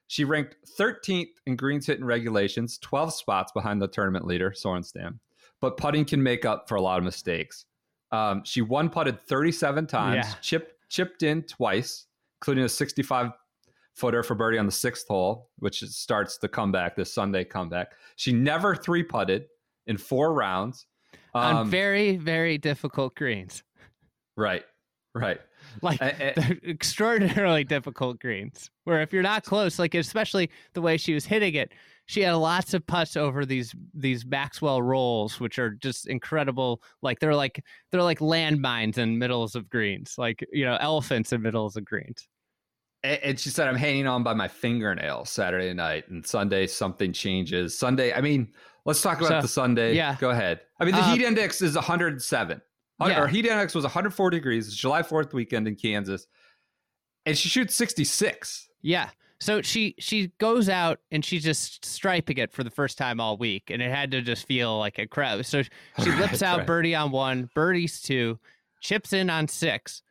[0.07, 5.19] She ranked 13th in greens hit in regulations, 12 spots behind the tournament leader, Sorenstam.
[5.61, 7.67] But putting can make up for a lot of mistakes.
[8.11, 10.35] Um, she one putted 37 times, Yeah.
[10.41, 12.07] chipped chipped in twice,
[12.41, 13.31] including a 65
[13.95, 17.93] footer for birdie on the sixth hole, which starts the comeback, this Sunday comeback.
[18.17, 19.47] She never three putted
[19.87, 20.87] in four rounds.
[21.35, 23.63] on Um, very, very difficult greens.
[24.37, 24.65] right,
[25.15, 25.41] right.
[25.83, 30.97] Like I- I- extraordinarily difficult greens, where if you're not close, like especially the way
[30.97, 31.73] she was hitting it,
[32.09, 36.83] she had lots of putts over these these Maxwell rolls, which are just incredible.
[37.03, 41.43] Like they're like they're like landmines in middles of greens, like you know elephants in
[41.43, 42.27] middles of greens.
[43.05, 46.09] A- And she said, I'm hanging on by my fingernail Saturday night.
[46.09, 47.77] And Sunday, something changes.
[47.79, 48.53] Sunday, I mean,
[48.87, 49.95] let's talk about So, the Sunday.
[49.95, 50.17] yeah.
[50.19, 50.63] Go ahead.
[50.81, 52.61] I mean, the Uh, heat index is 107.
[53.01, 53.21] Hun- Yeah.
[53.23, 54.67] Or heat index was 104 degrees.
[54.67, 56.27] It's July 4th weekend in Kansas.
[57.27, 58.69] And she shoots 66.
[58.83, 59.11] Yeah.
[59.41, 63.37] So she she goes out and she's just striping it for the first time all
[63.37, 65.47] week, and it had to just feel like a crowd.
[65.47, 65.63] So
[66.03, 66.67] she lips out right.
[66.67, 68.39] birdie on one, birdies two,
[68.81, 70.03] chips in on six,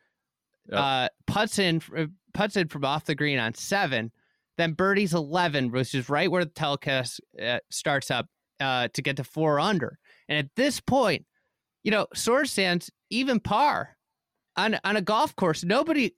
[0.70, 0.80] Yep.
[0.80, 4.10] uh, putts in uh, putts in from off the green on seven,
[4.56, 8.26] then birdies eleven, which is right where the telecast uh, starts up
[8.60, 9.98] uh, to get to four under.
[10.28, 11.24] And at this point,
[11.84, 13.96] you know, Sorenstam's even par
[14.56, 15.64] on on a golf course.
[15.64, 16.14] Nobody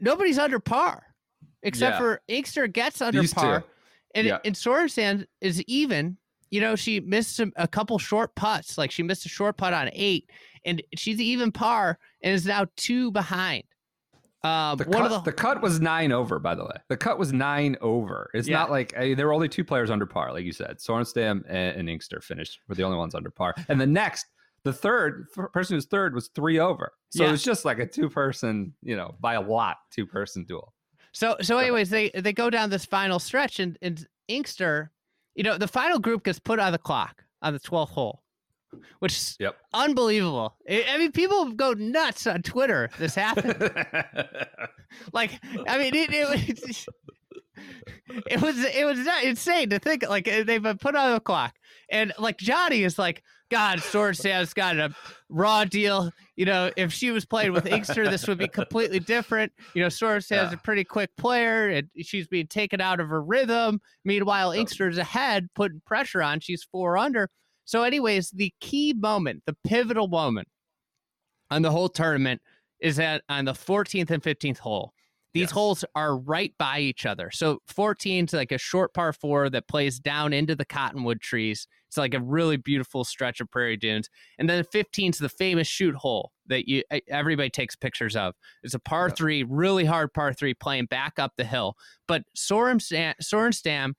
[0.00, 1.04] nobody's under par
[1.62, 1.98] except Yeah.
[1.98, 3.40] for Inkster gets under These two.
[3.40, 3.64] par,
[4.14, 4.38] and Yeah.
[4.44, 6.16] and Sorenstam is even.
[6.52, 8.76] You know, she missed some, a couple short putts.
[8.76, 10.28] Like she missed a short putt on eight,
[10.64, 13.62] and she's even par and is now two behind.
[14.42, 16.72] Um, The cut, the, the cut was nine over, by the way.
[16.88, 18.30] The cut was nine over.
[18.34, 18.56] It's Yeah.
[18.58, 20.78] not like there were only two players under par, like you said.
[20.78, 23.54] Sorenstam and, and Inkster finished were the only ones under par.
[23.68, 24.26] And the next,
[24.64, 26.92] the third person who's third was three over.
[27.10, 27.28] So Yeah.
[27.28, 30.74] it was just like a two person, you know, by a lot, two person duel.
[31.12, 34.90] So so anyways, they they go down this final stretch and, and Inkster,
[35.34, 38.22] you know, the final group gets put on the clock on the 12th hole,
[39.00, 39.56] which is Yep.
[39.74, 40.56] unbelievable.
[40.68, 42.90] I, mean, people go nuts on Twitter.
[42.98, 43.56] This happened.
[45.12, 46.86] like, I mean, it, it was
[48.26, 51.54] it was it was insane to think like they've been put on the clock,
[51.90, 54.94] and like Johnny is like, God, Sorenstam's got a
[55.28, 56.12] raw deal.
[56.36, 59.52] You know, if she was playing with Inkster, this would be completely different.
[59.74, 60.52] You know, Sorenstam's Yeah.
[60.52, 63.80] a pretty quick player, and she's being taken out of her rhythm.
[64.04, 66.40] Meanwhile, Inkster's ahead, putting pressure on.
[66.40, 67.28] She's four under.
[67.64, 70.48] So, anyways, the key moment, the pivotal moment
[71.50, 72.40] on the whole tournament
[72.80, 74.94] is at on the 14th and 15th hole.
[75.32, 75.50] These Yes.
[75.52, 77.30] holes are right by each other.
[77.30, 81.68] So 14 is like a short par four that plays down into the cottonwood trees.
[81.86, 84.08] It's like a really beautiful stretch of prairie dunes.
[84.38, 88.34] And then 15 is the famous shoot hole that you everybody takes pictures of.
[88.64, 91.76] It's a par three, really hard par three, playing back up the hill.
[92.08, 93.92] But Sorenstam, Sorenstam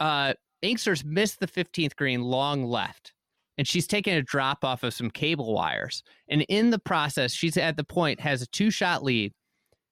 [0.00, 3.12] uh, Inkster's missed the 15th green long left,
[3.56, 6.02] and she's taking a drop off of some cable wires.
[6.28, 9.32] And in the process, she's at the point has a two shot lead.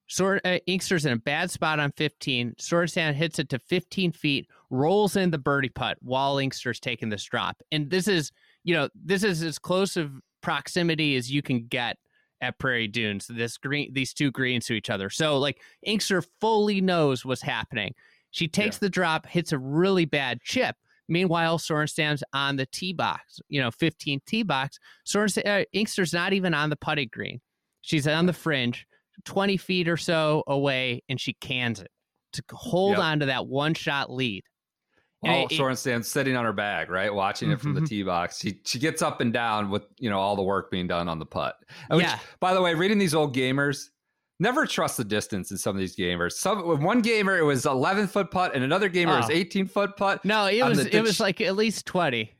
[0.06, 2.54] Sor- uh, Inkster's in a bad spot on 15.
[2.58, 7.24] Sorenstam hits it to 15 feet, rolls in the birdie putt while Inkster's taking this
[7.24, 7.62] drop.
[7.72, 8.30] And this is,
[8.64, 11.96] you know, this is as close of proximity as you can get
[12.40, 13.26] at Prairie Dunes.
[13.28, 15.08] This green, these two greens to each other.
[15.08, 17.94] So like Inkster fully knows what's happening.
[18.30, 20.76] She takes the drop, hits a really bad chip.
[21.08, 24.78] Meanwhile, Sorenstam's on the tee box, you know, 15 tee box.
[25.06, 27.40] Sorenstam, uh, Inkster's not even on the putting green.
[27.82, 28.86] She's on the fringe,
[29.24, 31.90] 20 feet or so away, and she cans it
[32.34, 32.98] to hold Yep.
[33.00, 34.42] on to that one shot lead.
[35.26, 37.88] Oh, it- it- sitting on her bag, right, watching it from the Mhm.
[37.88, 38.40] tee box.
[38.40, 41.18] She she gets up and down with you know all the work being done on
[41.18, 41.56] the putt.
[41.88, 42.18] Which, Yeah.
[42.40, 43.88] by the way, reading these old gamers,
[44.38, 46.32] never trust the distance in some of these gamers.
[46.32, 49.32] Some one gamer it was 11 foot putt, and another gamer it was Oh.
[49.32, 50.22] 18 foot putt.
[50.26, 52.32] no, it was the- it was like at least 20.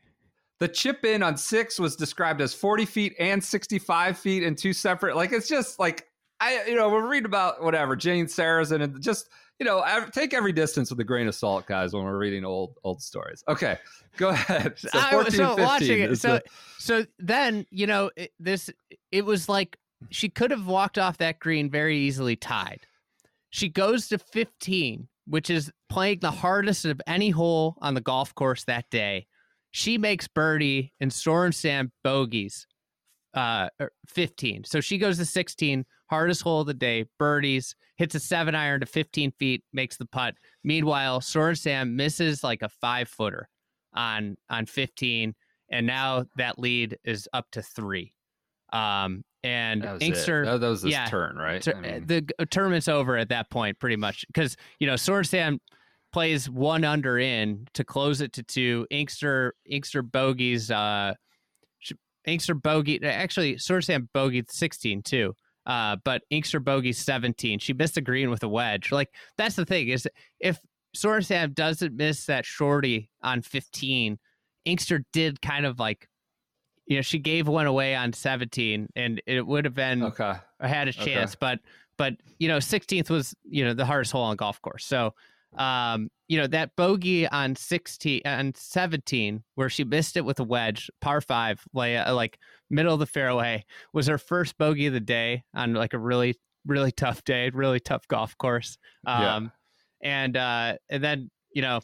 [0.60, 4.72] The chip in on six was described as 40 feet and 65 feet in two
[4.74, 5.16] separate.
[5.16, 6.06] Like it's just like
[6.44, 9.28] I, you know, we're reading about whatever Gene Sarazen and just
[9.58, 12.76] you know take every distance with a grain of salt, guys, when we're reading old
[12.84, 13.42] old stories.
[13.48, 13.78] Okay,
[14.16, 14.74] go ahead.
[14.78, 16.42] So I- 14, so watching it, so the-
[16.78, 18.70] so then you know it, this.
[19.10, 19.76] It was like
[20.10, 22.80] she could have walked off that green very easily tied.
[23.50, 28.34] She goes to 15, which is playing the hardest of any hole on the golf
[28.34, 29.26] course that day.
[29.70, 32.66] She makes birdie and Sorenstam bogeys
[33.34, 34.64] uh, er, 15.
[34.64, 35.84] So she goes to 16,
[36.14, 40.06] hardest hole of the day, birdies, hits a seven iron to 15 feet, makes the
[40.06, 40.34] putt.
[40.62, 43.48] Meanwhile, Sorenstam misses like a five footer
[43.94, 45.34] on on 15,
[45.70, 48.12] and now that lead is up to three.
[48.72, 50.44] Um, and that was, Inkster.
[50.44, 51.06] That, that was this yeah.
[51.06, 51.60] turn, right?
[51.60, 55.58] Tur- I mean, the tournament's over at that point, pretty much, because you know Sorenstam
[56.12, 58.86] plays one under in to close it to two.
[58.90, 60.70] Inkster Inkster bogeys.
[60.70, 61.14] Uh,
[62.24, 63.04] Inkster bogey.
[63.04, 65.34] Actually, Sorenstam bogeyed sixteen too.
[65.66, 67.58] Uh, but Inkster bogey seventeen.
[67.58, 68.92] She missed a green with a wedge.
[68.92, 70.08] Like that's the thing is
[70.40, 70.58] if
[70.96, 74.18] Sorenstam doesn't miss that shorty on fifteen,
[74.64, 76.08] Inkster did kind of like.
[76.86, 80.34] You know, she gave one away on 17, and it would have been okay.
[80.60, 81.14] I had a Okay.
[81.14, 81.60] chance, but
[81.96, 84.84] but you know, 16th was you know the hardest hole on golf course.
[84.84, 85.14] So
[85.56, 90.44] um, you know that bogey on 16 on 17 where she missed it with a
[90.44, 92.38] wedge, par five, like
[92.74, 96.34] middle of the fairway, was her first bogey of the day on like a really
[96.66, 98.78] really tough day, really tough golf course.
[99.06, 99.36] Yeah.
[99.36, 99.52] Um,
[100.02, 101.80] and uh, and then you know.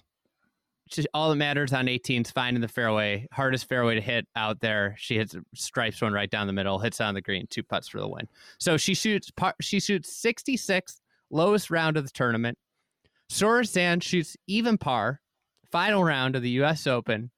[0.91, 4.61] just All that matters on 18 is finding the fairway, hardest fairway to hit out
[4.61, 4.97] there.
[4.99, 8.01] She hits stripes one right down the middle, hits on the green, two putts for
[8.01, 8.27] the win.
[8.59, 12.59] So she shoots par- she shoots 66, lowest round of the tournament.
[13.31, 15.21] Sorenstam shoots even par,
[15.71, 16.89] final round of the U.S.
[16.89, 17.31] Open,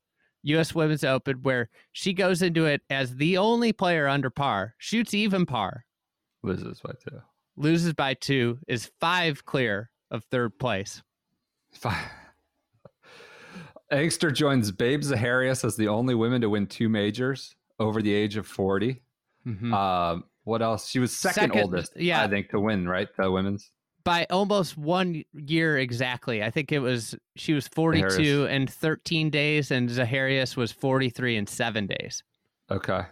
[0.44, 0.74] U.S.
[0.74, 5.46] Women's Open, where she goes into it as the only player under par, shoots even
[5.46, 5.84] par,
[6.42, 7.20] Loses by two.
[7.56, 11.02] loses by two, is five clear of third place.
[11.72, 12.08] Five.
[13.90, 18.36] Inkster joins Babe Zaharias as the only women to win two majors over the age
[18.36, 19.02] of 40.
[19.46, 19.72] Mhm.
[19.72, 20.88] Um, what else?
[20.88, 22.22] She was second, Second, oldest, yeah.
[22.22, 23.08] I think, to win, right?
[23.16, 23.70] The women's.
[24.04, 26.42] By almost one year exactly.
[26.42, 28.50] I think it was she was 42 Zaharias.
[28.50, 32.22] and 13 days, and Zaharias was 43 and seven days.
[32.70, 33.02] Okay.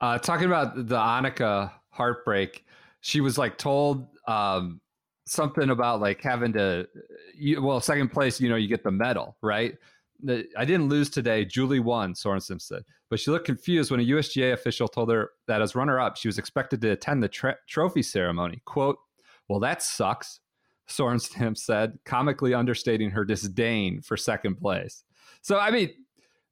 [0.00, 2.64] Uh, talking about the Annika heartbreak,
[3.00, 4.80] she was like told um,
[5.26, 6.88] something about like having to,
[7.34, 9.76] you, well, second place, you know, you get the medal, right?
[10.22, 11.44] The, I didn't lose today.
[11.44, 12.82] Juli won, Sorensen said.
[13.10, 16.28] But she looked confused when a USGA official told her that as runner up, she
[16.28, 18.62] was expected to attend the tra- trophy ceremony.
[18.64, 18.96] Quote,
[19.48, 20.40] Well, that sucks,
[20.88, 25.04] Sorenstam said, comically understating her disdain for second place.
[25.42, 25.90] So, I mean,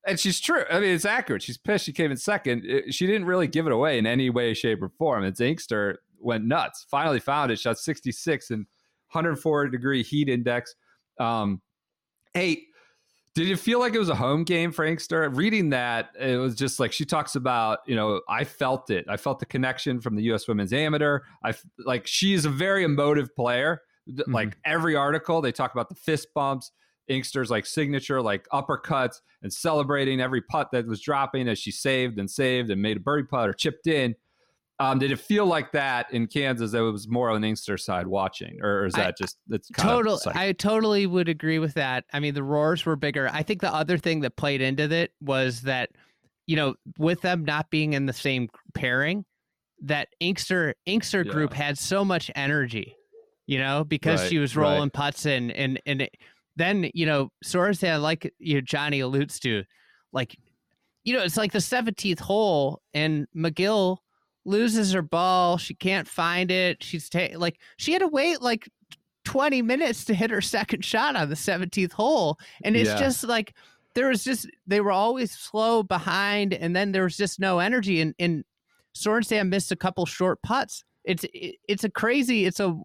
[0.06, 0.64] and she's true.
[0.70, 1.42] I mean, it's accurate.
[1.42, 1.84] She's pissed.
[1.84, 2.64] She came in second.
[2.64, 5.24] It- she didn't really give it away in any way, shape, or form.
[5.24, 6.86] And Inkster went nuts.
[6.90, 7.58] Finally found it.
[7.58, 8.66] Shot 66 and
[9.12, 10.74] 104 degree heat index.
[11.18, 11.60] Um,
[12.34, 12.64] hey,
[13.34, 15.34] did you feel like it was a home game Frankster?
[15.34, 19.04] Reading that, it was just like she talks about, you know, I felt it.
[19.08, 20.48] I felt the connection from the U.S.
[20.48, 21.20] Women's Amateur.
[21.44, 23.82] I like she's a very emotive player.
[24.06, 24.72] Th- Like mm-hmm.
[24.72, 26.72] every article, they talk about the fist bumps.
[27.08, 32.18] Inkster's like signature, like uppercuts, and celebrating every putt that was dropping as she saved
[32.18, 34.14] and saved and made a birdie putt or chipped in.
[34.80, 36.72] Um, did it feel like that in Kansas?
[36.72, 39.68] That it was more on the Inkster side watching, or is I- that just it's
[39.76, 42.06] Total, like, I totally would agree with that.
[42.14, 43.28] I mean, the roars were bigger.
[43.30, 45.90] I think the other thing that played into it was that,
[46.46, 49.26] you know, with them not being in the same pairing,
[49.82, 51.32] that Inkster Inkster Yeah.
[51.32, 52.96] group had so much energy,
[53.46, 54.92] you know, because she was rolling right.
[54.94, 56.16] putts and and and it,
[56.56, 59.62] then you know Sorensen, like you know, Johnny alludes to,
[60.14, 60.34] like
[61.04, 63.98] you know, it's like the seventeenth hole and McGill
[64.44, 65.58] loses her ball.
[65.58, 66.82] She can't find it.
[66.82, 68.68] She's ta- like she had to wait like
[69.24, 72.38] 20 minutes to hit her second shot on the 17th hole.
[72.64, 72.98] And it's Yeah.
[72.98, 73.54] just like
[73.94, 78.00] there was just they were always slow behind and then there was just no energy
[78.00, 78.44] and and
[78.96, 80.84] Sorenstam missed a couple short putts.
[81.04, 82.80] It's it, it's a crazy it's a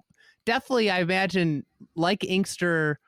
[0.46, 3.00] definitely I imagine like Inkster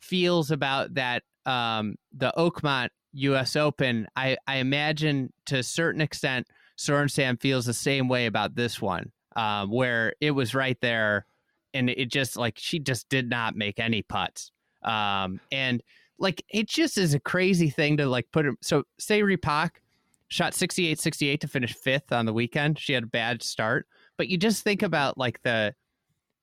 [0.00, 4.06] feels about that um the Oakmont US Open.
[4.16, 6.46] I I imagine to a certain extent
[6.78, 9.10] Sorensen feels the same way about this one.
[9.36, 11.26] Um where it was right there
[11.72, 14.52] and it just like she just did not make any putts.
[14.82, 15.82] Um and
[16.18, 19.80] like it just is a crazy thing to like put her so Se Ri Pak
[20.28, 22.78] shot 68 68 to finish fifth on the weekend.
[22.78, 23.86] She had a bad start.
[24.16, 25.74] But you just think about like the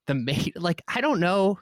[0.08, 1.60] the mate like I don't know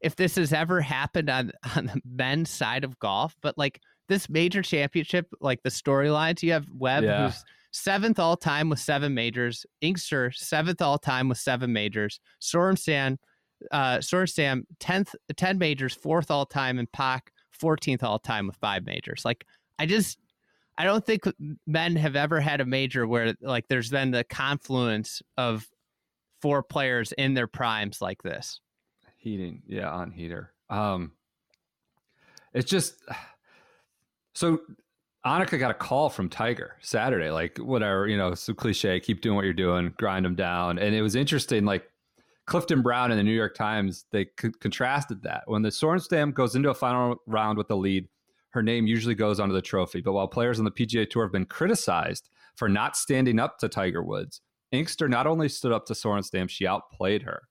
[0.00, 4.28] if this has ever happened on on the men's side of golf, but like this
[4.28, 7.26] major championship, like the storylines, you have Webb Yeah.
[7.26, 7.44] who's
[7.74, 13.18] seventh all time with seven majors, Inkster seventh all time with seven majors, Sorensen,
[13.72, 18.86] uh, Sorensen tenth ten majors, fourth all time, and Pak fourteenth all time with five
[18.86, 19.24] majors.
[19.24, 19.44] Like
[19.78, 20.18] I just
[20.78, 21.24] I don't think
[21.66, 25.66] men have ever had a major where like there's been the confluence of
[26.40, 28.60] four players in their primes like this.
[29.16, 31.12] heating yeah on heater um
[32.52, 32.94] it's just
[34.34, 34.60] so
[35.26, 39.36] Annika got a call from Tiger Saturday, like whatever, you know, so cliche, keep doing
[39.36, 40.78] what you're doing, grind them down.
[40.78, 41.88] And it was interesting, like
[42.46, 44.26] Clifton Brown in the New York Times, they
[44.60, 45.44] contrasted that.
[45.46, 48.06] When the Sorenstam goes into a final round with the lead,
[48.50, 50.02] her name usually goes onto the trophy.
[50.02, 53.68] But while players on the PGA Tour have been criticized for not standing up to
[53.68, 57.48] Tiger Woods, Inkster not only stood up to Sorenstam, she outplayed her.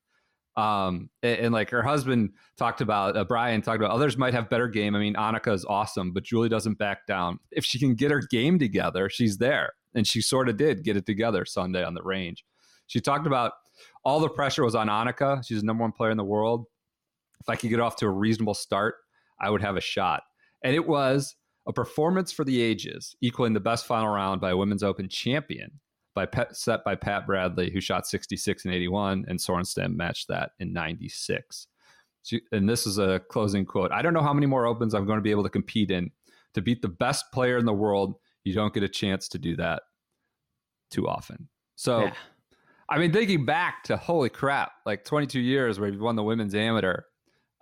[0.56, 4.50] Um, and, and like her husband talked about, uh, Brian talked about others might have
[4.50, 4.96] better game.
[4.96, 7.40] I mean, Annika is awesome, but Juli doesn't back down.
[7.52, 9.74] If she can get her game together, she's there.
[9.96, 12.46] And she sort of did get it together Sunday on the range.
[12.88, 13.54] She talked about
[14.04, 15.46] all the pressure was on Annika.
[15.46, 16.66] She's the number one player in the world.
[17.40, 18.96] If I could get off to a reasonable start,
[19.40, 20.24] I would have a shot.
[20.64, 21.36] And it was
[21.68, 25.80] a performance for the ages, equaling the best final round by a Women's Open champion
[26.16, 30.52] by Pat, set by Pat Bradley, who shot 66 and 81, and Sorenstam matched that
[30.60, 31.68] in 96.
[32.24, 33.92] She, and this is a closing quote.
[33.92, 36.12] I don't know how many more opens I'm going to be able to compete in.
[36.54, 39.56] To beat the best player in the world, you don't get a chance to do
[39.56, 39.82] that
[40.92, 41.50] too often.
[41.76, 42.14] So, Yeah.
[42.90, 46.54] I mean, thinking back to holy crap, like 22 years where you won the women's
[46.54, 47.02] amateur,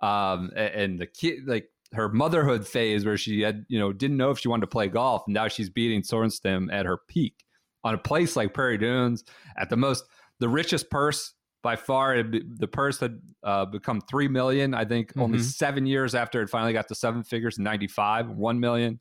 [0.00, 4.16] um, a- and, the kid, like her motherhood phase where she had, you know, didn't
[4.16, 7.44] know if she wanted to play golf, and now she's beating Sorenstam at her peak
[7.84, 9.24] on a place like Prairie Dunes
[9.56, 10.04] at the most,
[10.38, 12.22] the richest purse by far.
[12.22, 15.42] The purse had uh, become three million, I think, only Mhm.
[15.42, 19.00] seven years after it finally got to seven figures '95, one million.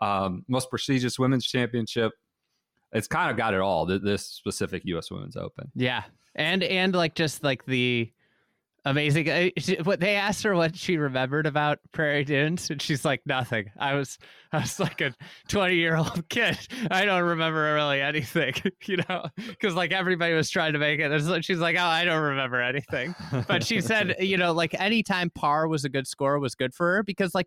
[0.00, 2.12] Um, most prestigious women's championship.
[2.92, 3.86] It's kind of got it all.
[3.86, 5.10] This specific U.S.
[5.10, 5.70] Women's Open.
[5.74, 6.02] Yeah,
[6.34, 8.12] and and like just like the
[8.84, 9.28] amazing.
[9.28, 13.20] uh, she- What they asked her what she remembered about Prairie Dunes, and she's like
[13.26, 13.70] nothing.
[13.78, 14.18] I was
[14.52, 15.14] I was like a
[15.48, 16.58] twenty year old kid.
[16.90, 18.54] I don't remember really anything,
[18.86, 21.10] you know, because like everybody was trying to make it.
[21.12, 23.14] And She's like, oh, I don't remember anything.
[23.46, 26.96] But she said, you know, like anytime par was a good score was good for
[26.96, 27.46] her because like.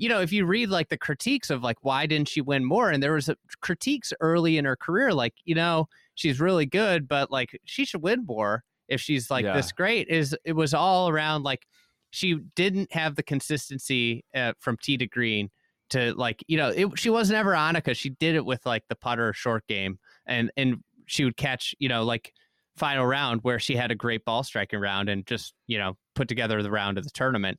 [0.00, 2.88] You know, if you read like the critiques of like why didn't she win more,
[2.90, 7.08] and there was a, critiques early in her career, like you know she's really good,
[7.08, 9.54] but like she should win more if she's like Yeah.
[9.54, 10.08] this great.
[10.08, 11.66] Is it was all around like
[12.10, 15.50] she didn't have the consistency uh, from tee to green
[15.90, 17.94] to like you know it, she wasn't ever Annika.
[17.96, 21.88] She did it with like the putter short game, and and she would catch you
[21.88, 22.32] know like
[22.76, 26.28] final round where she had a great ball striking round and just you know put
[26.28, 27.58] together the round of the tournament.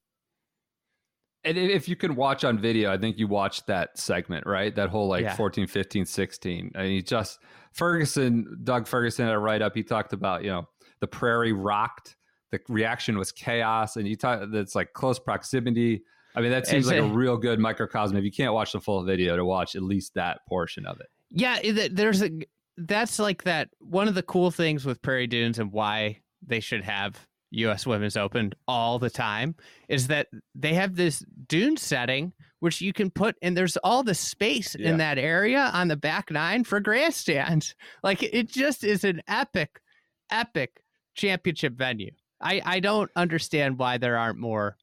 [1.46, 4.76] And if you can watch on video, I think you watched that segment, right?
[4.76, 5.36] That whole like Yeah.
[5.38, 6.72] 14, 15, 16.
[6.76, 7.40] And he just,
[7.72, 9.74] Ferguson, Doug Ferguson had a write up.
[9.74, 10.68] He talked about, you know,
[11.02, 12.16] the prairie rocked,
[12.52, 13.96] the reaction was chaos.
[13.96, 16.02] And you talk, that's like close proximity.
[16.36, 18.16] I mean, that seems It's like a, a- real good microcosm.
[18.18, 21.08] If you can't watch the full video, to watch at least that portion of it.
[21.32, 22.30] Yeah, there's a
[22.78, 26.84] that's like that one of the cool things with Prairie Dunes and why they should
[26.84, 29.56] have US Women's Open all the time
[29.90, 32.32] is that they have this dune setting
[32.62, 34.90] which you can put and there's all the space Yeah.
[34.90, 37.74] in that area on the back nine for grandstands.
[38.04, 39.80] Like it just is an epic
[40.32, 40.82] epic
[41.20, 42.12] championship venue.
[42.42, 44.78] I I don't understand why there aren't more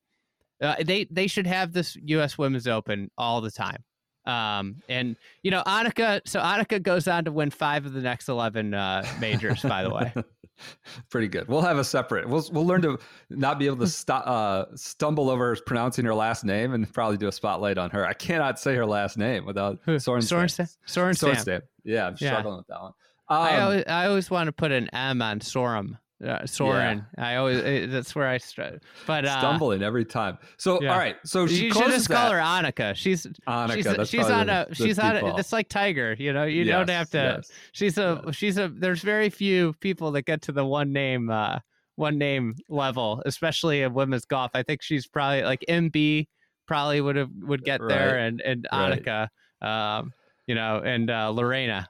[0.62, 3.82] uh, they they should have this US Women's Open all the time.
[4.26, 6.20] Um, and you know, Annika.
[6.26, 9.62] So Annika goes on to win five of the next eleven uh, majors.
[9.62, 10.12] by the way,
[11.10, 11.46] Pretty good.
[11.48, 12.28] We'll have a separate.
[12.28, 12.98] We'll we'll learn to
[13.30, 17.28] not be able to st- uh, stumble over pronouncing her last name and probably do
[17.28, 18.04] a spotlight on her.
[18.06, 19.80] I cannot say her last name without?
[19.86, 20.74] Sorenstam.
[20.88, 21.34] Sorenstam.
[21.34, 21.62] Sorenstam.
[21.84, 22.30] Yeah, I'm Yeah.
[22.32, 22.92] struggling with that one.
[23.28, 25.98] I Um, always, I always want to put an M on Sorum.
[26.24, 27.04] Uh, Soren.
[27.18, 30.38] I always eh, that's where I str- but uh, stumbling every time.
[30.56, 30.92] So yeah.
[30.92, 31.16] all right.
[31.24, 32.32] So she you should just call that.
[32.32, 32.94] her Annika.
[32.94, 36.16] She's Annika, she's she's on a she's on a, it's like Tiger.
[36.18, 37.18] You know, you don't have to.
[37.18, 38.68] yes, she's a she's a.
[38.68, 41.58] There's very few people that get to the one name uh
[41.96, 44.52] one name level, especially in women's golf.
[44.54, 46.28] I think she's probably like Inbee
[46.66, 49.04] probably would have would get there, Right, and and right.
[49.04, 49.28] Annika,
[49.66, 50.12] um,
[50.46, 51.88] you know, and uh, Lorena.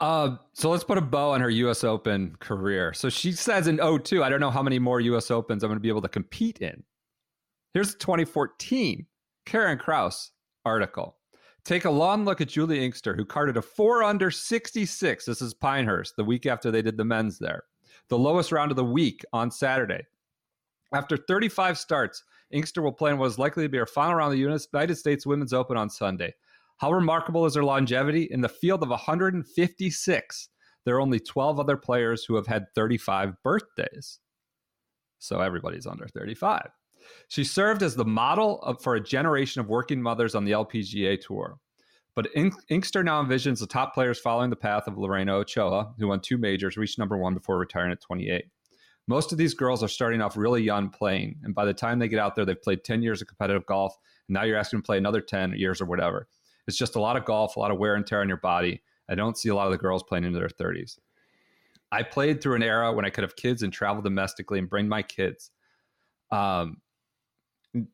[0.00, 1.84] Uh, so let's put a bow on her U.S.
[1.84, 2.92] Open career.
[2.92, 5.30] So she says in 02, I don't know how many more U.S.
[5.30, 6.82] Opens I'm going to be able to compete in.
[7.72, 9.06] Here's a 2014
[9.46, 10.30] Karen Crouse
[10.64, 11.16] article.
[11.64, 15.24] Take a long look at Juli Inkster, who carded a four under 66.
[15.24, 17.64] This is Pinehurst, the week after they did the men's there.
[18.08, 20.04] The lowest round of the week on Saturday.
[20.92, 24.32] After 35 starts, Inkster will play in what is likely to be her final round
[24.32, 26.34] of the United States Women's Open on Sunday.
[26.78, 28.28] How remarkable is her longevity?
[28.30, 30.48] In the field of 156,
[30.84, 34.18] there are only 12 other players who have had 35 birthdays.
[35.18, 36.68] So everybody's under 35.
[37.28, 41.20] She served as the model of, for a generation of working mothers on the LPGA
[41.20, 41.58] Tour.
[42.14, 46.08] But Ink- Inkster now envisions the top players following the path of Lorena Ochoa, who
[46.08, 48.44] won two majors, reached number one before retiring at 28.
[49.06, 52.08] Most of these girls are starting off really young playing, and by the time they
[52.08, 53.94] get out there, they've played 10 years of competitive golf,
[54.28, 56.28] and now you're asking them to play another 10 years or whatever.
[56.66, 58.82] It's just a lot of golf, a lot of wear and tear on your body.
[59.08, 60.98] I don't see a lot of the girls playing into their 30s.
[61.92, 64.88] I played through an era when I could have kids and travel domestically and bring
[64.88, 65.50] my kids.
[66.30, 66.78] Um,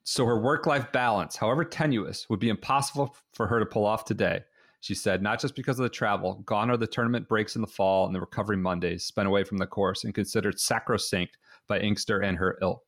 [0.05, 4.05] so her work life balance, however tenuous, would be impossible for her to pull off
[4.05, 4.41] today.
[4.81, 7.67] She said, not just because of the travel, gone are the tournament breaks in the
[7.67, 11.37] fall and the recovery Mondays spent away from the course and considered sacrosanct
[11.69, 12.83] by Inkster and her ilk.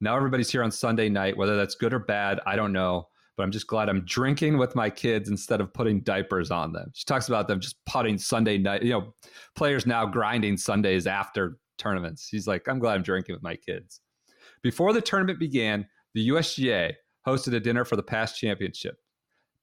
[0.00, 3.42] Now everybody's here on Sunday night, whether that's good or bad, I don't know, but
[3.42, 6.90] I'm just glad I'm drinking with my kids instead of putting diapers on them.
[6.94, 9.14] She talks about them just putting Sunday night, you know,
[9.56, 12.28] players now grinding Sundays after tournaments.
[12.28, 14.00] She's like, I'm glad I'm drinking with my kids.
[14.62, 16.94] Before the tournament began, the USGA
[17.26, 18.98] hosted a dinner for the past championship,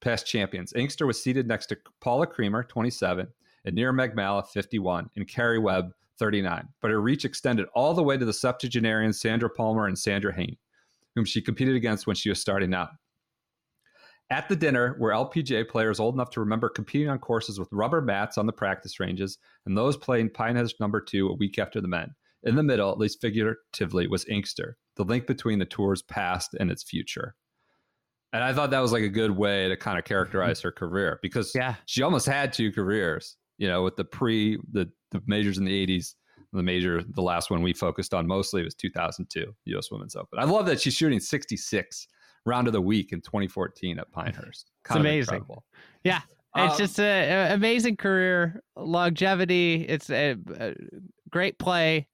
[0.01, 0.73] past champions.
[0.73, 3.27] Inkster was seated next to Paula Creamer, 27,
[3.65, 6.67] and Nira Meg Mallon, 51, and Karrie Webb, 39.
[6.81, 10.59] But her reach extended all the way to the septuagenarians Sandra Palmer and Sandra Haynie,
[11.15, 12.89] whom she competed against when she was starting out.
[14.31, 18.01] At the dinner were LPGA players old enough to remember competing on courses with rubber
[18.01, 21.89] mats on the practice ranges, and those playing Pinehurst number two a week after the
[21.89, 22.15] men.
[22.43, 26.71] In the middle, at least figuratively, was Inkster, the link between the tour's past and
[26.71, 27.35] its future.
[28.31, 31.19] And I thought that was like a good way to kind of characterize her career
[31.21, 31.75] because Yeah.
[31.85, 35.85] she almost had two careers, you know, with the pre the, the majors in the
[35.87, 36.15] 80s.
[36.53, 39.89] The major, the last one we focused on mostly was 2002 U.S.
[39.91, 40.37] Women's Open.
[40.39, 42.07] I love that she's shooting 66
[42.45, 44.71] round of the week in 2014 at Pinehurst.
[44.83, 45.35] Kind of amazing.
[45.35, 45.63] incredible.
[46.03, 46.21] Yeah.
[46.55, 49.85] It's Um, just an amazing career, longevity.
[49.87, 50.73] It's a, a
[51.29, 52.07] great play,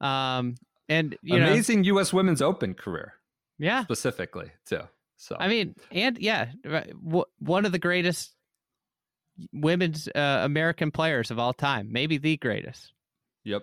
[0.00, 0.54] um,
[0.88, 2.12] and you know, amazing U.S.
[2.12, 3.14] Women's Open career
[3.58, 3.82] yeah.
[3.82, 4.82] specifically too.
[5.16, 6.52] So I mean, and yeah,
[7.40, 8.32] one of the greatest
[9.52, 12.92] women's uh, American players of all time, maybe the greatest.
[13.44, 13.62] Yep.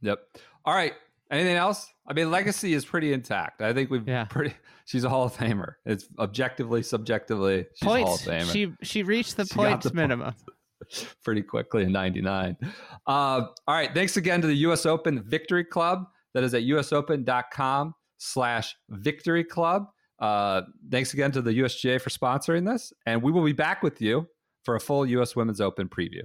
[0.00, 0.18] Yep.
[0.64, 0.94] All right.
[1.30, 1.88] Anything else?
[2.06, 3.60] I mean, legacy is pretty intact.
[3.62, 4.24] I think we've Yeah.
[4.24, 4.54] pretty.
[4.86, 5.72] She's a Hall of Famer.
[5.84, 8.24] It's objectively, subjectively, she's a Hall of points.
[8.24, 8.52] Famer.
[8.52, 10.32] She she reached the She points the minimum.
[11.24, 12.56] pretty quickly in '99.
[12.62, 12.68] Uh,
[13.08, 13.92] all right.
[13.92, 14.86] Thanks again to the U.S.
[14.86, 16.04] Open Victory Club.
[16.34, 19.86] That is at usopen.com/slash Victory Club.
[20.20, 24.00] Uh, thanks again to the USGA for sponsoring this, and we will be back with
[24.00, 24.28] you
[24.64, 25.34] for a full U.S.
[25.36, 26.22] Women's Open preview.